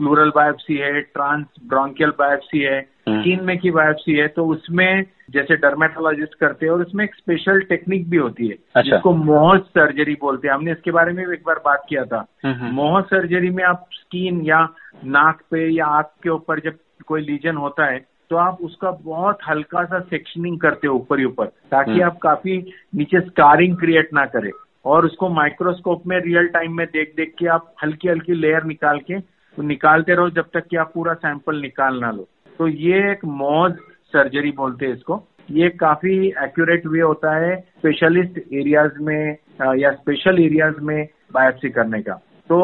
प्लूरल 0.00 0.30
बायोप्सी 0.34 0.76
है 0.76 1.00
ट्रांस 1.00 1.44
ब्रोंकियल 1.66 2.10
बायोप्सी 2.18 2.60
है 2.60 2.80
स्किन 2.80 3.34
हम्म। 3.34 3.46
में 3.46 3.58
की 3.58 3.70
बायोप्सी 3.70 4.12
है 4.12 4.26
तो 4.28 4.46
उसमें 4.46 5.04
जैसे 5.30 5.56
डर्मेटोलॉजिस्ट 5.56 6.34
करते 6.34 6.66
हैं 6.66 6.72
और 6.72 6.80
उसमें 6.80 7.04
एक 7.04 7.14
स्पेशल 7.14 7.60
टेक्निक 7.60 8.08
भी 8.10 8.16
होती 8.16 8.48
है 8.48 8.54
अच्छा। 8.54 8.82
जिसको 8.82 9.12
मोह 9.14 9.56
सर्जरी 9.58 10.14
बोलते 10.20 10.48
हैं 10.48 10.54
हमने 10.54 10.72
इसके 10.72 10.90
बारे 10.90 11.12
में 11.12 11.26
भी 11.26 11.34
एक 11.34 11.42
बार 11.46 11.60
बात 11.64 11.84
किया 11.88 12.04
था 12.04 12.26
मोह 12.72 13.00
सर्जरी 13.04 13.50
में 13.50 13.62
आप 13.64 13.86
स्किन 13.92 14.40
या 14.42 14.62
नाक 15.08 15.42
पे 15.50 15.68
या 15.68 15.86
आँख 15.92 16.10
के 16.22 16.30
ऊपर 16.30 16.60
जब 16.60 16.78
कोई 17.06 17.20
लीजन 17.20 17.56
होता 17.56 17.86
है 17.86 18.04
तो 18.30 18.36
आप 18.36 18.58
उसका 18.62 18.90
बहुत 18.90 19.38
हल्का 19.48 19.84
सा 19.84 19.98
सेक्शनिंग 20.00 20.58
करते 20.60 20.86
हो 20.86 20.94
ऊपर 20.94 21.18
ही 21.18 21.24
ऊपर 21.24 21.46
ताकि 21.70 21.90
हम्म। 21.90 22.04
आप 22.04 22.18
काफ़ी 22.18 22.56
नीचे 22.94 23.20
स्कारिंग 23.20 23.76
क्रिएट 23.76 24.12
ना 24.14 24.24
करें। 24.26 24.50
और 24.84 25.04
उसको 25.04 25.28
माइक्रोस्कोप 25.28 26.06
में 26.06 26.18
रियल 26.20 26.46
टाइम 26.48 26.76
में 26.76 26.86
देख 26.86 27.12
देख 27.16 27.34
के 27.38 27.46
आप 27.48 27.72
हल्की 27.82 28.08
हल्की 28.08 28.34
लेयर 28.34 28.64
निकाल 28.64 28.98
के 28.98 29.18
तो 29.20 29.62
निकालते 29.62 30.14
रहो 30.14 30.30
जब 30.30 30.48
तक 30.54 30.66
कि 30.70 30.76
आप 30.76 30.90
पूरा 30.94 31.14
सैंपल 31.14 31.60
निकाल 31.60 32.00
ना 32.00 32.10
लो। 32.10 32.28
तो 32.58 32.68
ये 32.68 33.10
एक 33.10 33.24
मौज 33.24 33.72
सर्जरी 34.12 34.50
बोलते 34.50 34.86
हैं 34.86 34.94
इसको। 34.94 35.22
ये 35.50 35.68
काफ़ी 35.70 36.16
एक्यूरेट 36.44 36.86
वे 36.86 37.00
होता 37.00 37.36
है 37.36 37.56
स्पेशलिस्ट 37.56 38.38
एरियाज़ 38.38 38.98
में 39.00 39.36
या 39.78 39.90
स्पेशल 39.92 40.42
एरियाज़ 40.42 40.80
में 40.80 41.06
बायोप्सी 41.32 41.70
करने 41.70 42.02
का। 42.02 42.14
तो 42.48 42.58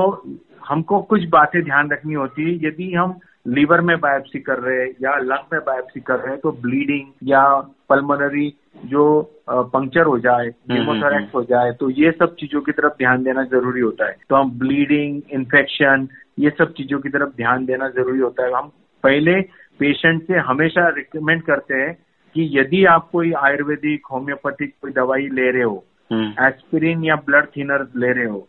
हमको 0.69 1.01
कुछ 1.03 1.25
बातें 1.29 1.63
ध्यान 1.65 1.91
रखनी 1.91 2.15
होती 2.15 2.43
है। 2.45 2.69
यदि 2.69 2.93
हम 2.95 3.19
लीवर 3.47 3.81
में 3.81 3.99
बायोप्सी 4.01 4.39
कर 4.39 4.59
रहे 4.59 4.79
हैं 4.79 4.89
या 5.03 5.17
लंग 5.17 5.53
में 5.53 5.61
बायोप्सी 5.67 6.01
कर 6.01 6.19
रहे 6.19 6.31
हैं 6.31 6.41
तो 6.41 6.53
ब्लीडिंग 6.53 7.07
या 7.25 7.45
पल्मोनरी 7.89 8.53
जो 8.87 9.05
पंक्चर 9.51 10.07
हो 10.07 10.19
जाए 10.19 10.47
न्यूमोथोरेक्स 10.47 11.15
हम्म, 11.15 11.17
हम्म, 11.17 11.31
हो 11.35 11.43
जाए 11.45 11.73
तो 11.73 11.91
ये 11.91 12.11
सब 12.11 12.35
चीज़ों 12.35 12.61
की 12.61 12.73
तरफ़ 12.73 12.93
ध्यान 12.99 13.23
देना 13.23 13.45
ज़रूरी 13.45 13.81
होता 13.81 14.07
है। 14.07 14.17
तो 14.29 14.37
हम 14.37 14.51
ब्लीडिंग 14.59 15.23
इन्फेक्शन 15.33 16.09
ये 16.39 16.51
सब 16.51 16.73
चीज़ों 16.73 16.99
की 17.01 17.09
तरफ़ 17.09 17.37
ध्यान 17.37 17.65
देना 17.67 17.89
ज़रूरी 17.89 18.19
होता 18.19 18.45
है। 18.45 18.53
हम 18.53 18.69
पहले 19.05 19.41
पेशेंट 19.81 20.23
से 20.23 20.39
हमेशा 20.49 20.89
रिकमेंड 20.89 21.43
करते 21.43 21.75
हैं 21.75 21.95
कि 22.35 22.49
यदि 22.59 22.85
आप 22.85 23.09
कोई 23.13 23.33
आयुर्वेदिक 23.33 24.07
होम्योपैथिक 24.13 24.75
कोई 24.83 24.93
दवाई 24.93 25.29
ले 25.33 25.51
रहे 25.51 25.63
हो 25.63 25.85
एस्पिरिन 26.13 26.95
हम्म। 26.95 27.05
या 27.05 27.17
ब्लड 27.27 27.47
थिनर 27.47 27.87
ले 27.97 28.13
रहे 28.13 28.25
हो 28.25 28.47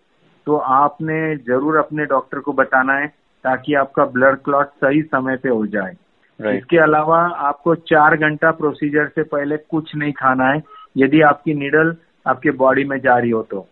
तो 0.47 0.55
आपने 0.75 1.35
ज़रूर 1.37 1.77
अपने 1.77 2.05
डॉक्टर 2.05 2.39
को 2.39 2.53
बताना 2.53 2.93
है 2.93 3.20
ताकि 3.43 3.73
आपका 3.73 4.05
ब्लड 4.05 4.35
क्लॉट 4.35 4.67
सही 4.67 5.01
समय 5.01 5.35
पे 5.35 5.49
हो 5.49 5.65
जाए 5.65 5.93
right. 6.39 6.57
इसके 6.57 6.77
अलावा 6.77 7.19
आपको 7.47 7.75
चार 7.75 8.17
घंटा 8.17 8.51
प्रोसीजर 8.51 9.07
से 9.07 9.23
पहले 9.23 9.57
कुछ 9.57 9.95
नहीं 9.95 10.11
खाना 10.11 10.49
है 10.49 10.61
यदि 10.97 11.21
आपकी 11.21 11.53
निडल 11.53 11.95
आपके 12.27 12.51
बॉडी 12.51 12.83
में 12.83 12.99
जा 12.99 13.17
रही 13.17 13.29
हो 13.29 13.41
तो. 13.43 13.67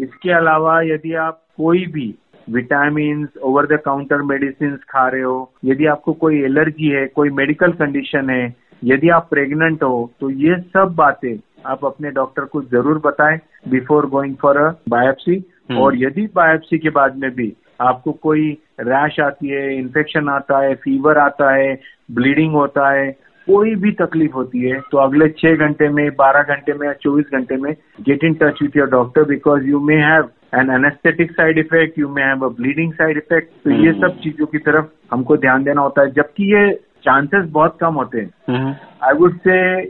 इसके 0.00 0.32
अलावा 0.32 0.80
यदि 0.82 1.14
आप 1.14 1.42
कोई 1.56 1.86
भी 1.86 2.14
vitamin 2.50 3.28
over 3.42 3.66
the 3.66 3.78
counter 3.84 4.22
medicine 4.22 4.76
खा 4.90 5.08
रहे 5.08 5.22
हो 5.22 5.52
यदि 5.64 5.86
आपको 5.86 6.12
कोई 6.12 6.42
एलर्जी 6.42 6.88
है 6.88 7.06
कोई 7.06 7.30
मेडिकल 7.30 7.72
कंडीशन 7.72 8.30
है 8.30 8.54
यदि 8.84 9.08
आप 9.08 9.28
प्रेग्नेंट 9.30 9.82
हो 9.82 10.10
तो 10.20 10.30
ये 10.30 10.60
सब 10.74 10.94
बातें 10.94 11.36
आप 11.66 11.84
अपने 11.84 12.10
डॉक्टर 12.10 12.44
को 12.44 12.62
ज़रूर 12.62 12.98
बताएँ 12.98 13.38
before 13.68 14.06
going 14.06 14.34
for 14.36 14.56
a 14.56 14.70
biopsy 14.88 15.44
और 15.78 15.96
यदि 15.96 16.26
बायोप्सी 16.34 16.78
के 16.78 16.90
बाद 16.90 17.16
में 17.16 17.30
भी 17.30 17.56
आपको 17.80 18.12
कोई 18.12 18.58
रैश 18.80 19.20
आती 19.20 19.48
है 19.48 19.78
इन्फेक्शन 19.78 20.28
आता 20.28 20.58
है 20.58 20.74
फीवर 20.74 21.18
आता 21.18 21.54
है 21.54 21.80
ब्लीडिंग 22.10 22.52
होता 22.52 22.90
है 22.90 23.26
कोई 23.46 23.74
भी 23.74 23.92
तकलीफ़ 23.92 24.32
होती 24.32 24.60
है 24.60 24.80
तो 24.80 24.98
अगले 24.98 25.28
छह 25.28 25.56
घंटे 25.56 25.88
में 25.88 26.10
बारह 26.10 26.42
घंटे 26.42 26.72
में 26.72 26.86
या 26.86 26.92
चौबीस 26.92 27.24
घंटे 27.34 27.56
में 27.56 27.74
get 28.00 28.24
in 28.24 28.34
touch 28.34 28.62
with 28.62 28.76
your 28.76 28.90
doctor 28.90 29.22
because 29.22 29.64
you 29.64 29.80
may 29.80 29.94
have 29.94 30.28
an 30.54 30.70
anaesthetic 30.70 31.32
side 31.32 31.58
effect 31.58 31.98
you 31.98 32.08
may 32.08 32.22
have 32.22 32.44
a 32.44 32.48
bleeding 32.48 32.92
side 32.92 33.16
effect 33.16 33.48
तो 33.64 33.70
ये 33.70 33.92
hmm. 33.92 34.00
सब 34.00 34.20
चीज़ों 34.20 34.46
की 34.46 34.58
तरफ़ 34.58 34.86
हमको 35.12 35.36
ध्यान 35.36 35.64
देना 35.64 35.80
होता 35.80 36.02
है 36.02 36.10
जबकि 36.10 36.54
ये 36.54 36.74
चांसेस 37.04 37.44
बहुत 37.50 37.78
कम 37.80 37.94
होते 37.94 38.20
हैं। 38.20 38.80
I 39.02 39.12
would 39.12 39.38
say 39.38 39.84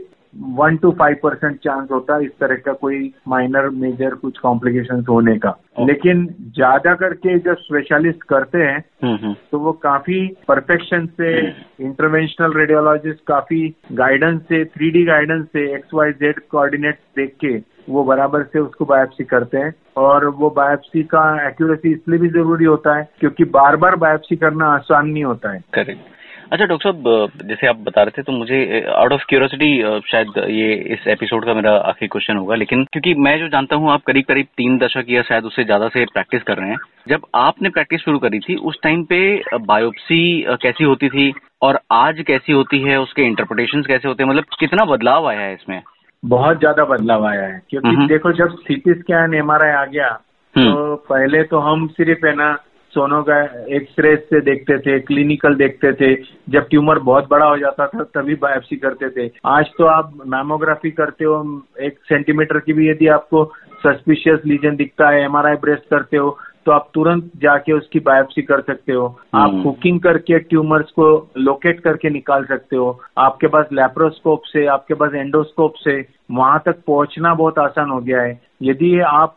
one 0.57 0.77
two 0.77 0.91
five 0.91 1.15
percent 1.23 1.57
chance 1.57 1.87
होता 1.91 2.15
है 2.15 2.25
इस 2.25 2.31
तरह 2.39 2.55
का 2.55 2.73
कोई 2.73 3.13
माइनर 3.27 3.69
मेजर 3.75 4.15
कुछ 4.15 4.37
कॉम्प्लिकेशन 4.37 5.03
होने 5.09 5.37
का। 5.37 5.55
लेकिन 5.79 6.25
ज़्यादा 6.55 6.93
करके 6.95 7.37
जो 7.39 7.53
स्पेशलिस्ट 7.55 8.23
करते 8.23 8.57
हैं 8.57 8.83
हम्म, 9.03 9.15
हम्म। 9.15 9.33
तो 9.51 9.59
वो 9.59 9.71
काफ़ी 9.83 10.25
परफेक्शन 10.47 11.05
से 11.17 11.37
इंटरवेंशनल 11.85 12.53
रेडियोलॉजिस्ट 12.53 13.19
काफ़ी 13.27 13.61
गाइडेंस 13.93 14.41
से 14.41 14.63
थ्री 14.65 15.03
गाइडेंस 15.05 15.45
से 15.45 15.65
एक्स 15.75 15.93
वाई 15.93 16.11
जेड 16.11 16.39
कोऑर्डिनेट 16.51 16.99
देख 17.17 17.35
के 17.45 17.57
वो 17.89 18.03
बराबर 18.03 18.43
से 18.43 18.59
उसको 18.59 18.85
बायोप्सी 18.85 19.23
करते 19.23 19.57
हैं। 19.57 19.73
और 19.97 20.25
वो 20.37 20.49
बायोप्सी 20.49 21.03
का 21.03 21.23
एक्यूरेसी 21.47 21.91
इसलिए 21.91 22.19
भी 22.19 22.29
ज़रूरी 22.29 22.65
होता 22.65 22.95
है 22.97 23.07
क्योंकि 23.19 23.43
बार 23.53 23.75
बार 23.75 23.95
बायोप्सी 23.95 24.35
करना 24.35 24.65
आसान 24.67 25.09
नहीं 25.09 25.23
होता 25.23 25.51
है। 25.51 25.63
करेक्ट 25.73 26.15
अच्छा 26.51 26.65
डॉक्टर 26.65 26.91
साहब 26.91 27.47
जैसे 27.47 27.67
आप 27.67 27.75
बता 27.75 28.01
रहे 28.01 28.11
थे 28.17 28.21
तो 28.21 28.31
मुझे 28.31 28.57
आउट 28.89 29.13
ऑफ़ 29.13 29.23
क्यूरोसिटी 29.29 29.69
शायद 30.11 30.37
ये 30.49 30.73
इस 30.93 31.07
एपिसोड 31.07 31.45
का 31.45 31.53
मेरा 31.53 31.71
आखिरी 31.89 32.07
क्वेश्चन 32.07 32.37
होगा 32.37 32.55
लेकिन 32.55 32.83
क्योंकि 32.83 33.13
मैं 33.19 33.37
जो 33.39 33.47
जानता 33.47 33.75
हूँ 33.75 33.91
आप 33.91 34.03
करीब 34.07 34.25
करीब 34.25 34.45
तीन 34.57 34.77
दशक 34.77 35.05
या 35.09 35.21
शायद 35.21 35.45
उससे 35.45 35.63
ज़्यादा 35.63 35.87
से 35.87 36.05
प्रैक्टिस 36.05 36.43
कर 36.43 36.57
रहे 36.57 36.69
हैं। 36.69 36.77
जब 37.07 37.25
आपने 37.35 37.69
प्रैक्टिस 37.69 38.01
शुरू 38.01 38.19
करी 38.19 38.39
थी 38.39 38.55
उस 38.69 38.79
टाइम 38.83 39.03
पे 39.03 39.19
बायोप्सी 39.63 40.21
कैसी 40.61 40.83
होती 40.83 41.09
थी 41.09 41.31
और 41.61 41.79
आज 41.91 42.23
कैसी 42.27 42.53
होती 42.53 42.81
है 42.81 42.99
उसके 43.01 43.23
इंटरप्रिटेशन 43.23 43.81
कैसे 43.81 44.07
होते 44.07 44.23
हैं 44.23 44.29
मतलब 44.29 44.55
कितना 44.59 44.85
बदलाव 44.85 45.27
आया 45.27 45.39
है 45.39 45.53
इसमें? 45.53 45.81
बहुत 46.23 46.59
ज़्यादा 46.59 46.85
बदलाव 46.85 47.25
आया 47.25 47.43
है 47.43 47.61
क्योंकि 47.69 48.07
देखो 48.07 48.31
जब 48.33 48.55
सीटी 48.59 48.93
स्कैन 48.93 49.33
एमआरआई 49.33 49.71
आ 49.71 49.85
गया 49.85 50.07
हम्म। 50.55 50.71
तो 50.73 50.95
पहले 51.09 51.43
तो 51.43 51.59
हम 51.59 51.87
सिर्फ़ 51.87 52.25
है 52.25 52.35
ना 52.35 52.51
सोनो 52.97 53.21
का 53.21 53.41
एक्सरे 53.75 54.15
से 54.15 54.39
देखते 54.41 54.77
थे 54.77 54.99
क्लिनिकल 54.99 55.55
देखते 55.55 55.91
थे। 55.93 56.15
जब 56.49 56.67
ट्यूमर 56.69 56.99
बहुत 56.99 57.27
बड़ा 57.29 57.45
हो 57.45 57.57
जाता 57.57 57.87
था, 57.87 58.03
तभी 58.03 58.35
बायोप्सी 58.35 58.75
करते 58.75 59.09
थे। 59.09 59.31
आज 59.45 59.65
तो 59.77 59.85
आप 59.85 60.13
मैमोग्राफी 60.27 60.91
करते 60.91 61.25
हो, 61.25 61.61
एक 61.81 61.99
सेंटीमीटर 62.09 62.59
की 62.59 62.73
भी 62.73 62.89
यदि 62.89 63.07
आपको 63.07 63.45
सस्पिशियस 63.77 64.39
लीजन 64.45 64.75
दिखता 64.75 65.09
है 65.09 65.23
एमआरआई 65.23 65.55
ब्रेस्ट 65.55 65.83
करते 65.89 66.17
हो 66.17 66.37
तो 66.67 66.71
आप 66.71 66.89
तुरंत 66.93 67.29
जाके 67.37 67.73
उसकी 67.73 67.99
बायोप्सी 67.99 68.41
कर 68.41 68.61
सकते 68.61 68.93
हो। 68.93 69.05
आप 69.33 69.51
कुकिंग 69.63 69.93
हम्म। 69.93 70.03
करके 70.03 70.39
ट्यूमर्स 70.39 70.89
को 70.91 71.05
लोकेट 71.37 71.79
करके 71.79 72.09
निकाल 72.09 72.45
सकते 72.45 72.75
हो। 72.75 72.89
आपके 73.17 73.47
पास 73.47 73.65
लेप्रोस्कोप 73.73 74.41
से 74.45 74.65
आपके 74.65 74.93
पास 74.93 75.13
एंडोस्कोप 75.13 75.73
से 75.77 75.95
वहाँ 76.31 76.61
तक 76.65 76.81
पहुँचना 76.87 77.33
बहुत 77.33 77.59
आसान 77.59 77.89
हो 77.89 77.99
गया 77.99 78.21
है। 78.21 78.39
यदि 78.63 78.99
आप 78.99 79.35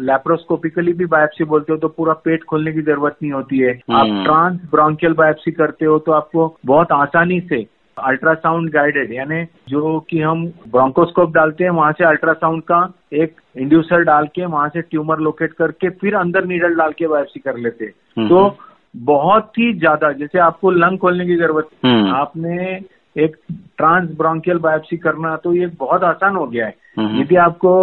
लेप्रोस्कोपिकली 0.00 0.92
भी 0.92 1.06
बायोप्सी 1.06 1.44
बोलते 1.44 1.72
हो 1.72 1.78
तो 1.78 1.88
पूरा 1.88 2.12
पेट 2.24 2.44
खोलने 2.44 2.72
की 2.72 2.82
ज़रूरत 2.82 3.16
नहीं 3.22 3.32
होती 3.32 3.58
है। 3.58 3.72
आप 3.90 4.24
ट्रांस 4.24 4.60
ब्रोंकियल 4.70 5.12
बायोप्सी 5.12 5.52
करते 5.52 5.86
हो 5.86 5.98
तो 5.98 6.12
आपको 6.12 6.56
बहुत 6.66 6.92
आसानी 6.92 7.40
से 7.40 7.66
अल्ट्रासाउंड 7.96 8.70
गाइडेड 8.70 9.12
यानी 9.12 9.44
जो 9.68 10.00
कि 10.10 10.20
हम 10.20 10.44
ब्रोंकोस्कोप 10.46 11.32
डालते 11.32 11.64
हैं 11.64 11.70
वहाँ 11.70 11.92
से 11.92 12.04
अल्ट्रासाउंड 12.04 12.62
का 12.62 12.80
एक 13.12 13.40
इंड्यूसर 13.58 14.02
डाल 14.04 14.26
के 14.26 14.44
वहाँ 14.46 14.68
से 14.68 14.82
ट्यूमर 14.82 15.18
लोकेट 15.20 15.52
करके 15.52 15.88
फिर 16.00 16.14
अंदर 16.16 16.44
नीडल 16.46 16.74
डाल 16.74 16.92
के 16.98 17.06
बायोप्सी 17.06 17.40
कर 17.40 17.56
लेते। 17.58 17.84
हैं 17.84 18.28
तो 18.28 18.56
बहुत 18.94 19.58
ही 19.58 19.72
ज़्यादा 19.78 20.12
जैसे 20.12 20.38
आपको 20.40 20.70
लंग 20.70 20.98
खोलने 20.98 21.26
की 21.26 21.36
ज़रूरत 21.36 21.68
हम्म। 21.84 22.14
आपने 22.14 22.74
एक 23.16 23.36
ट्रांस 23.78 24.08
ब्रोंकियल 24.18 24.58
बायोप्सी 24.58 24.96
करना 24.98 25.34
तो 25.36 25.54
ये 25.54 25.66
बहुत 25.78 26.04
आसान 26.04 26.36
हो 26.36 26.46
गया 26.46 26.66
है। 26.66 26.74
हम्म। 26.98 27.20
यदि 27.20 27.36
आपको 27.38 27.74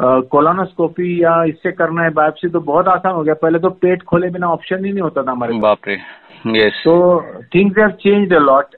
कोलोनोस्कोपी 0.00 1.22
या 1.22 1.42
इससे 1.44 1.72
करना 1.72 2.02
है 2.02 2.10
बायोप्सी 2.12 2.48
तो 2.48 2.60
बहुत 2.62 2.88
आसान 2.88 3.14
हो 3.14 3.22
गया। 3.22 3.34
पहले 3.42 3.58
तो 3.58 3.70
पेट 3.82 4.02
खोले 4.02 4.30
बिना 4.30 4.48
ऑप्शन 4.48 4.84
ही 4.84 4.92
नहीं 4.92 5.02
होता 5.02 5.22
था 5.22 5.30
हमारे 5.30 5.58
बाप 5.60 5.88
रे। 5.88 5.96
Yes. 6.54 6.72
तो 6.84 6.94
things 7.54 7.78
have 7.78 7.90
changed 8.00 8.34
a 8.34 8.38
lot 8.40 8.76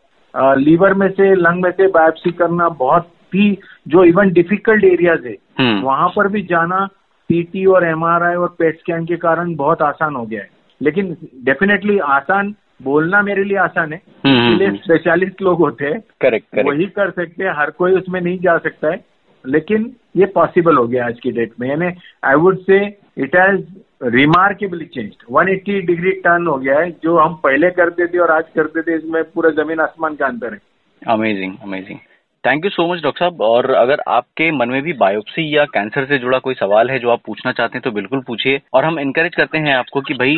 liver 0.59 0.95
में 0.95 1.09
से 1.11 1.35
लंग 1.35 1.63
में 1.63 1.71
से 1.71 1.87
बायोप्सी 1.91 2.31
करना 2.33 2.69
बहुत 2.81 3.09
थी 3.29 3.51
जो 3.87 4.05
इवन 4.05 4.31
डिफ़िकल्ट 4.33 4.85
एरियाज़ 4.85 5.27
है 5.27 5.35
हम्म। 5.59 5.81
वहाँ 5.83 6.09
पर 6.17 6.29
भी 6.29 6.43
जाना 6.43 6.87
सीटी 7.31 7.65
और 7.67 7.85
एमआरआई 7.87 8.35
और 8.35 8.55
पेट 8.59 8.79
स्कैन 8.79 9.05
के 9.07 9.17
कारण 9.17 9.55
बहुत 9.55 9.83
आसान 9.83 10.15
हो 10.15 10.25
गया 10.27 10.41
है। 10.43 10.49
लेकिन 10.81 11.17
डेफिनेटली 11.45 11.99
आसान 11.99 12.55
बोलना 12.83 13.21
मेरे 13.23 13.45
लिए 13.45 13.57
आसान 13.59 13.93
है 13.93 14.01
हम्म, 14.27 14.53
इसलिए 14.53 14.71
स्पेशलिस्ट 14.71 15.43
लोग 15.43 15.59
होते 15.59 15.85
हैं 15.85 16.01
करेक्ट 16.21 16.59
वही 16.67 16.87
कर 16.97 17.11
सकते 17.11 17.45
हैं 17.45 17.53
हर 17.57 17.71
कोई 17.71 17.93
उसमें 17.93 18.21
नहीं 18.21 18.39
जा 18.39 18.57
सकता 18.59 18.91
है। 18.91 19.05
लेकिन 19.45 19.91
ये 20.17 20.27
पॉसिबल 20.27 20.77
हो 20.77 20.87
गया 20.89 21.07
आज 21.07 21.19
की 21.23 21.31
डेट 21.31 21.53
में। 21.61 21.69
यानी 21.69 21.91
I 22.25 22.35
would 22.35 22.59
say 22.59 22.79
it 23.19 23.37
has 23.37 23.61
remarkably 24.03 24.85
change 24.85 25.13
180 25.33 25.81
degree 25.87 26.11
turn 26.25 26.47
हो 26.47 26.57
गया 26.57 26.79
है 26.81 26.91
जो 27.05 27.17
हम 27.19 27.35
पहले 27.35 27.71
करते 27.71 28.07
थे 28.07 28.19
और 28.19 28.31
आज 28.31 28.45
करते 28.55 28.83
थे 28.83 28.97
इसमें 28.97 29.23
पूरा 29.25 29.51
ज़मीन 29.63 29.81
आसमान 29.81 30.15
का 30.15 30.27
अंतर 30.27 30.53
है। 30.53 30.59
Amazing 31.03 31.55
amazing 31.63 31.99
thank 32.47 32.65
you 32.65 32.71
so 32.71 32.87
much 32.87 33.03
doctor 33.03 33.19
साहब। 33.19 33.41
और 33.43 33.71
अगर 33.75 34.01
आपके 34.09 34.51
मन 34.53 34.69
में 34.69 34.81
भी 34.83 34.93
बायोप्सी 34.95 35.57
या 35.57 35.65
कैंसर 35.67 36.05
से 36.07 36.19
जुड़ा 36.19 36.39
कोई 36.39 36.55
सवाल 36.55 36.91
है 36.91 36.99
जो 36.99 37.11
आप 37.11 37.21
पूछना 37.27 37.53
चाहते 37.53 37.77
हैं 37.77 37.83
तो 37.85 37.91
बिल्कुल 37.91 38.21
पूछिए। 38.27 38.61
और 38.75 38.85
हम 38.85 38.99
इनकरेज 39.01 39.35
करते 39.35 39.59
हैं 39.59 39.75
आपको 39.75 40.01
कि 40.01 40.15
भाई 40.15 40.37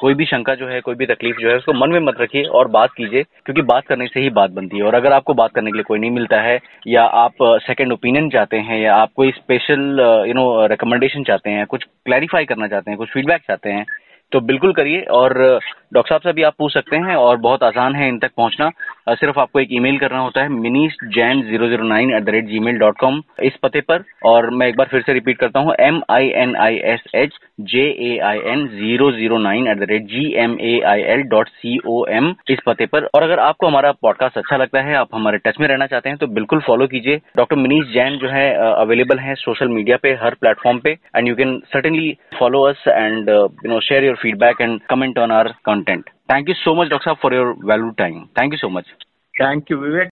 कोई 0.00 0.14
भी 0.14 0.24
शंका 0.24 0.54
जो 0.54 0.68
है, 0.68 0.80
कोई 0.80 0.94
भी 0.94 1.06
तकलीफ़ 1.06 1.36
जो 1.36 1.48
है, 1.48 1.56
उसको 1.56 1.72
मन 1.72 1.92
में 1.92 2.00
मत 2.00 2.20
रखिए 2.20 2.44
और 2.44 2.68
बात 2.68 2.90
कीजिए, 2.96 3.22
क्योंकि 3.22 3.62
बात 3.62 3.86
करने 3.86 4.06
से 4.06 4.20
ही 4.20 4.30
बात 4.30 4.50
बनती 4.50 4.76
है। 4.76 4.82
और 4.82 4.94
अगर 4.94 5.12
आपको 5.12 5.34
बात 5.34 5.52
करने 5.54 5.70
के 5.70 5.76
लिए 5.76 5.84
कोई 5.88 5.98
नहीं 5.98 6.10
मिलता 6.10 6.40
है, 6.40 6.58
या 6.86 7.04
आप 7.04 7.34
सेकेंड 7.66 7.92
ओपिनियन 7.92 8.28
चाहते 8.30 8.56
हैं, 8.58 8.80
या 8.80 8.94
आप 8.94 9.10
कोई 9.16 9.30
स्पेशल 9.30 10.24
यू 10.28 10.34
नो 10.34 10.66
रिकमेंडेशन 10.66 11.22
चाहते 11.22 11.50
हैं, 11.50 11.66
कुछ 11.66 11.84
क्लैरिफाई 11.84 12.44
करना 12.44 12.68
चाहते 12.68 12.90
हैं, 12.90 12.98
कुछ 12.98 13.08
फीडबैक 13.08 13.42
चाहते 13.42 13.70
हैं 13.70 13.84
तो 14.34 14.40
बिल्कुल 14.42 14.72
करिए 14.72 15.00
और 15.16 15.32
डॉक्टर 15.94 16.08
साहब 16.08 16.20
से 16.20 16.32
भी 16.32 16.42
आप 16.42 16.54
पूछ 16.58 16.72
सकते 16.72 16.96
हैं 16.98 17.14
और 17.16 17.36
बहुत 17.40 17.62
आसान 17.62 17.94
है 17.94 18.08
इन 18.08 18.18
तक 18.18 18.30
पहुँचना। 18.36 18.68
सिर्फ़ 19.10 19.38
आपको 19.40 19.60
एक 19.60 19.68
ईमेल 19.72 19.98
करना 19.98 20.18
होता 20.20 20.42
है 20.42 20.48
Minish 20.50 20.96
Jain 21.14 21.42
zero 21.48 21.66
zero 21.68 21.84
nine 21.84 22.14
at 22.16 22.24
the 22.24 22.30
rate 22.34 22.46
Gmail 22.60 22.78
dot 22.78 22.96
com 23.00 23.20
इस 23.42 23.56
पते 23.62 23.80
पर 23.90 24.04
और 24.26 24.48
मैं 24.50 24.66
एक 24.68 24.76
बार 24.76 24.86
फिर 24.90 25.02
से 25.06 25.12
रिपीट 25.12 25.38
करता 25.38 25.60
हूँ 25.60 25.74
M 25.80 26.00
I 26.10 26.28
N 26.42 26.56
I 26.60 26.76
S 26.92 27.04
H 27.14 27.38
J 27.72 27.84
A 28.06 28.18
I 28.24 28.38
N 28.52 28.66
zero 28.68 29.10
zero 29.12 29.38
nine 29.38 29.68
at 29.70 29.78
the 29.78 29.86
rate 29.90 30.06
G 30.06 30.24
M 30.44 30.56
A 30.62 30.78
I 30.86 31.02
L 31.14 31.22
dot 31.34 31.48
C 31.50 31.78
O 31.86 32.04
M 32.12 32.34
इस 32.50 32.58
पते 32.66 32.86
पर। 32.86 33.08
और 33.14 33.22
अगर 33.22 33.38
आपको 33.40 33.66
हमारा 33.66 33.92
पॉडकास्ट 34.02 34.38
अच्छा 34.38 34.56
लगता 34.56 34.80
है, 34.80 34.94
आप 34.96 35.08
हमारे 35.14 35.38
टच 35.44 35.60
में 35.60 35.66
रहना 35.68 35.86
चाहते 35.86 36.08
हैं 36.08 36.18
तो 36.18 36.26
बिल्कुल 36.34 36.60
फॉलो 36.66 36.86
कीजिए। 36.86 37.20
डॉक्टर 37.36 37.56
मिनीस 37.56 37.92
जैन 37.94 38.18
जो 38.18 38.28
है 38.30 38.52
अवेलेबल 38.64 39.18
है 39.18 39.34
सोशल 39.36 39.68
मीडिया 39.68 39.96
पे, 40.02 40.12
हर 40.24 40.34
प्लेटफॉर्म 40.40 40.78
पे 40.78 40.96
and 41.16 41.28
you 41.28 41.34
can 41.36 41.58
certainly 41.72 42.16
follow 42.38 42.62
us 42.68 42.84
and 42.88 43.28
you 43.28 43.70
know 43.70 43.80
share 43.82 44.04
your 44.04 44.16
feedback 44.24 44.60
and 44.66 44.80
comment 44.88 45.18
on 45.24 45.30
our 45.30 45.48
content. 45.70 46.04
Thank 46.28 46.48
you 46.48 46.56
so 46.64 46.74
much, 46.74 46.88
Dr. 46.90 47.14
for 47.22 47.32
your 47.32 47.48
valuable 47.70 47.94
time. 47.94 48.30
Thank 48.34 48.52
you 48.54 48.58
so 48.66 48.70
much. 48.76 48.86
Thank 49.38 49.70
you, 49.70 49.76
Vivek. 49.84 50.02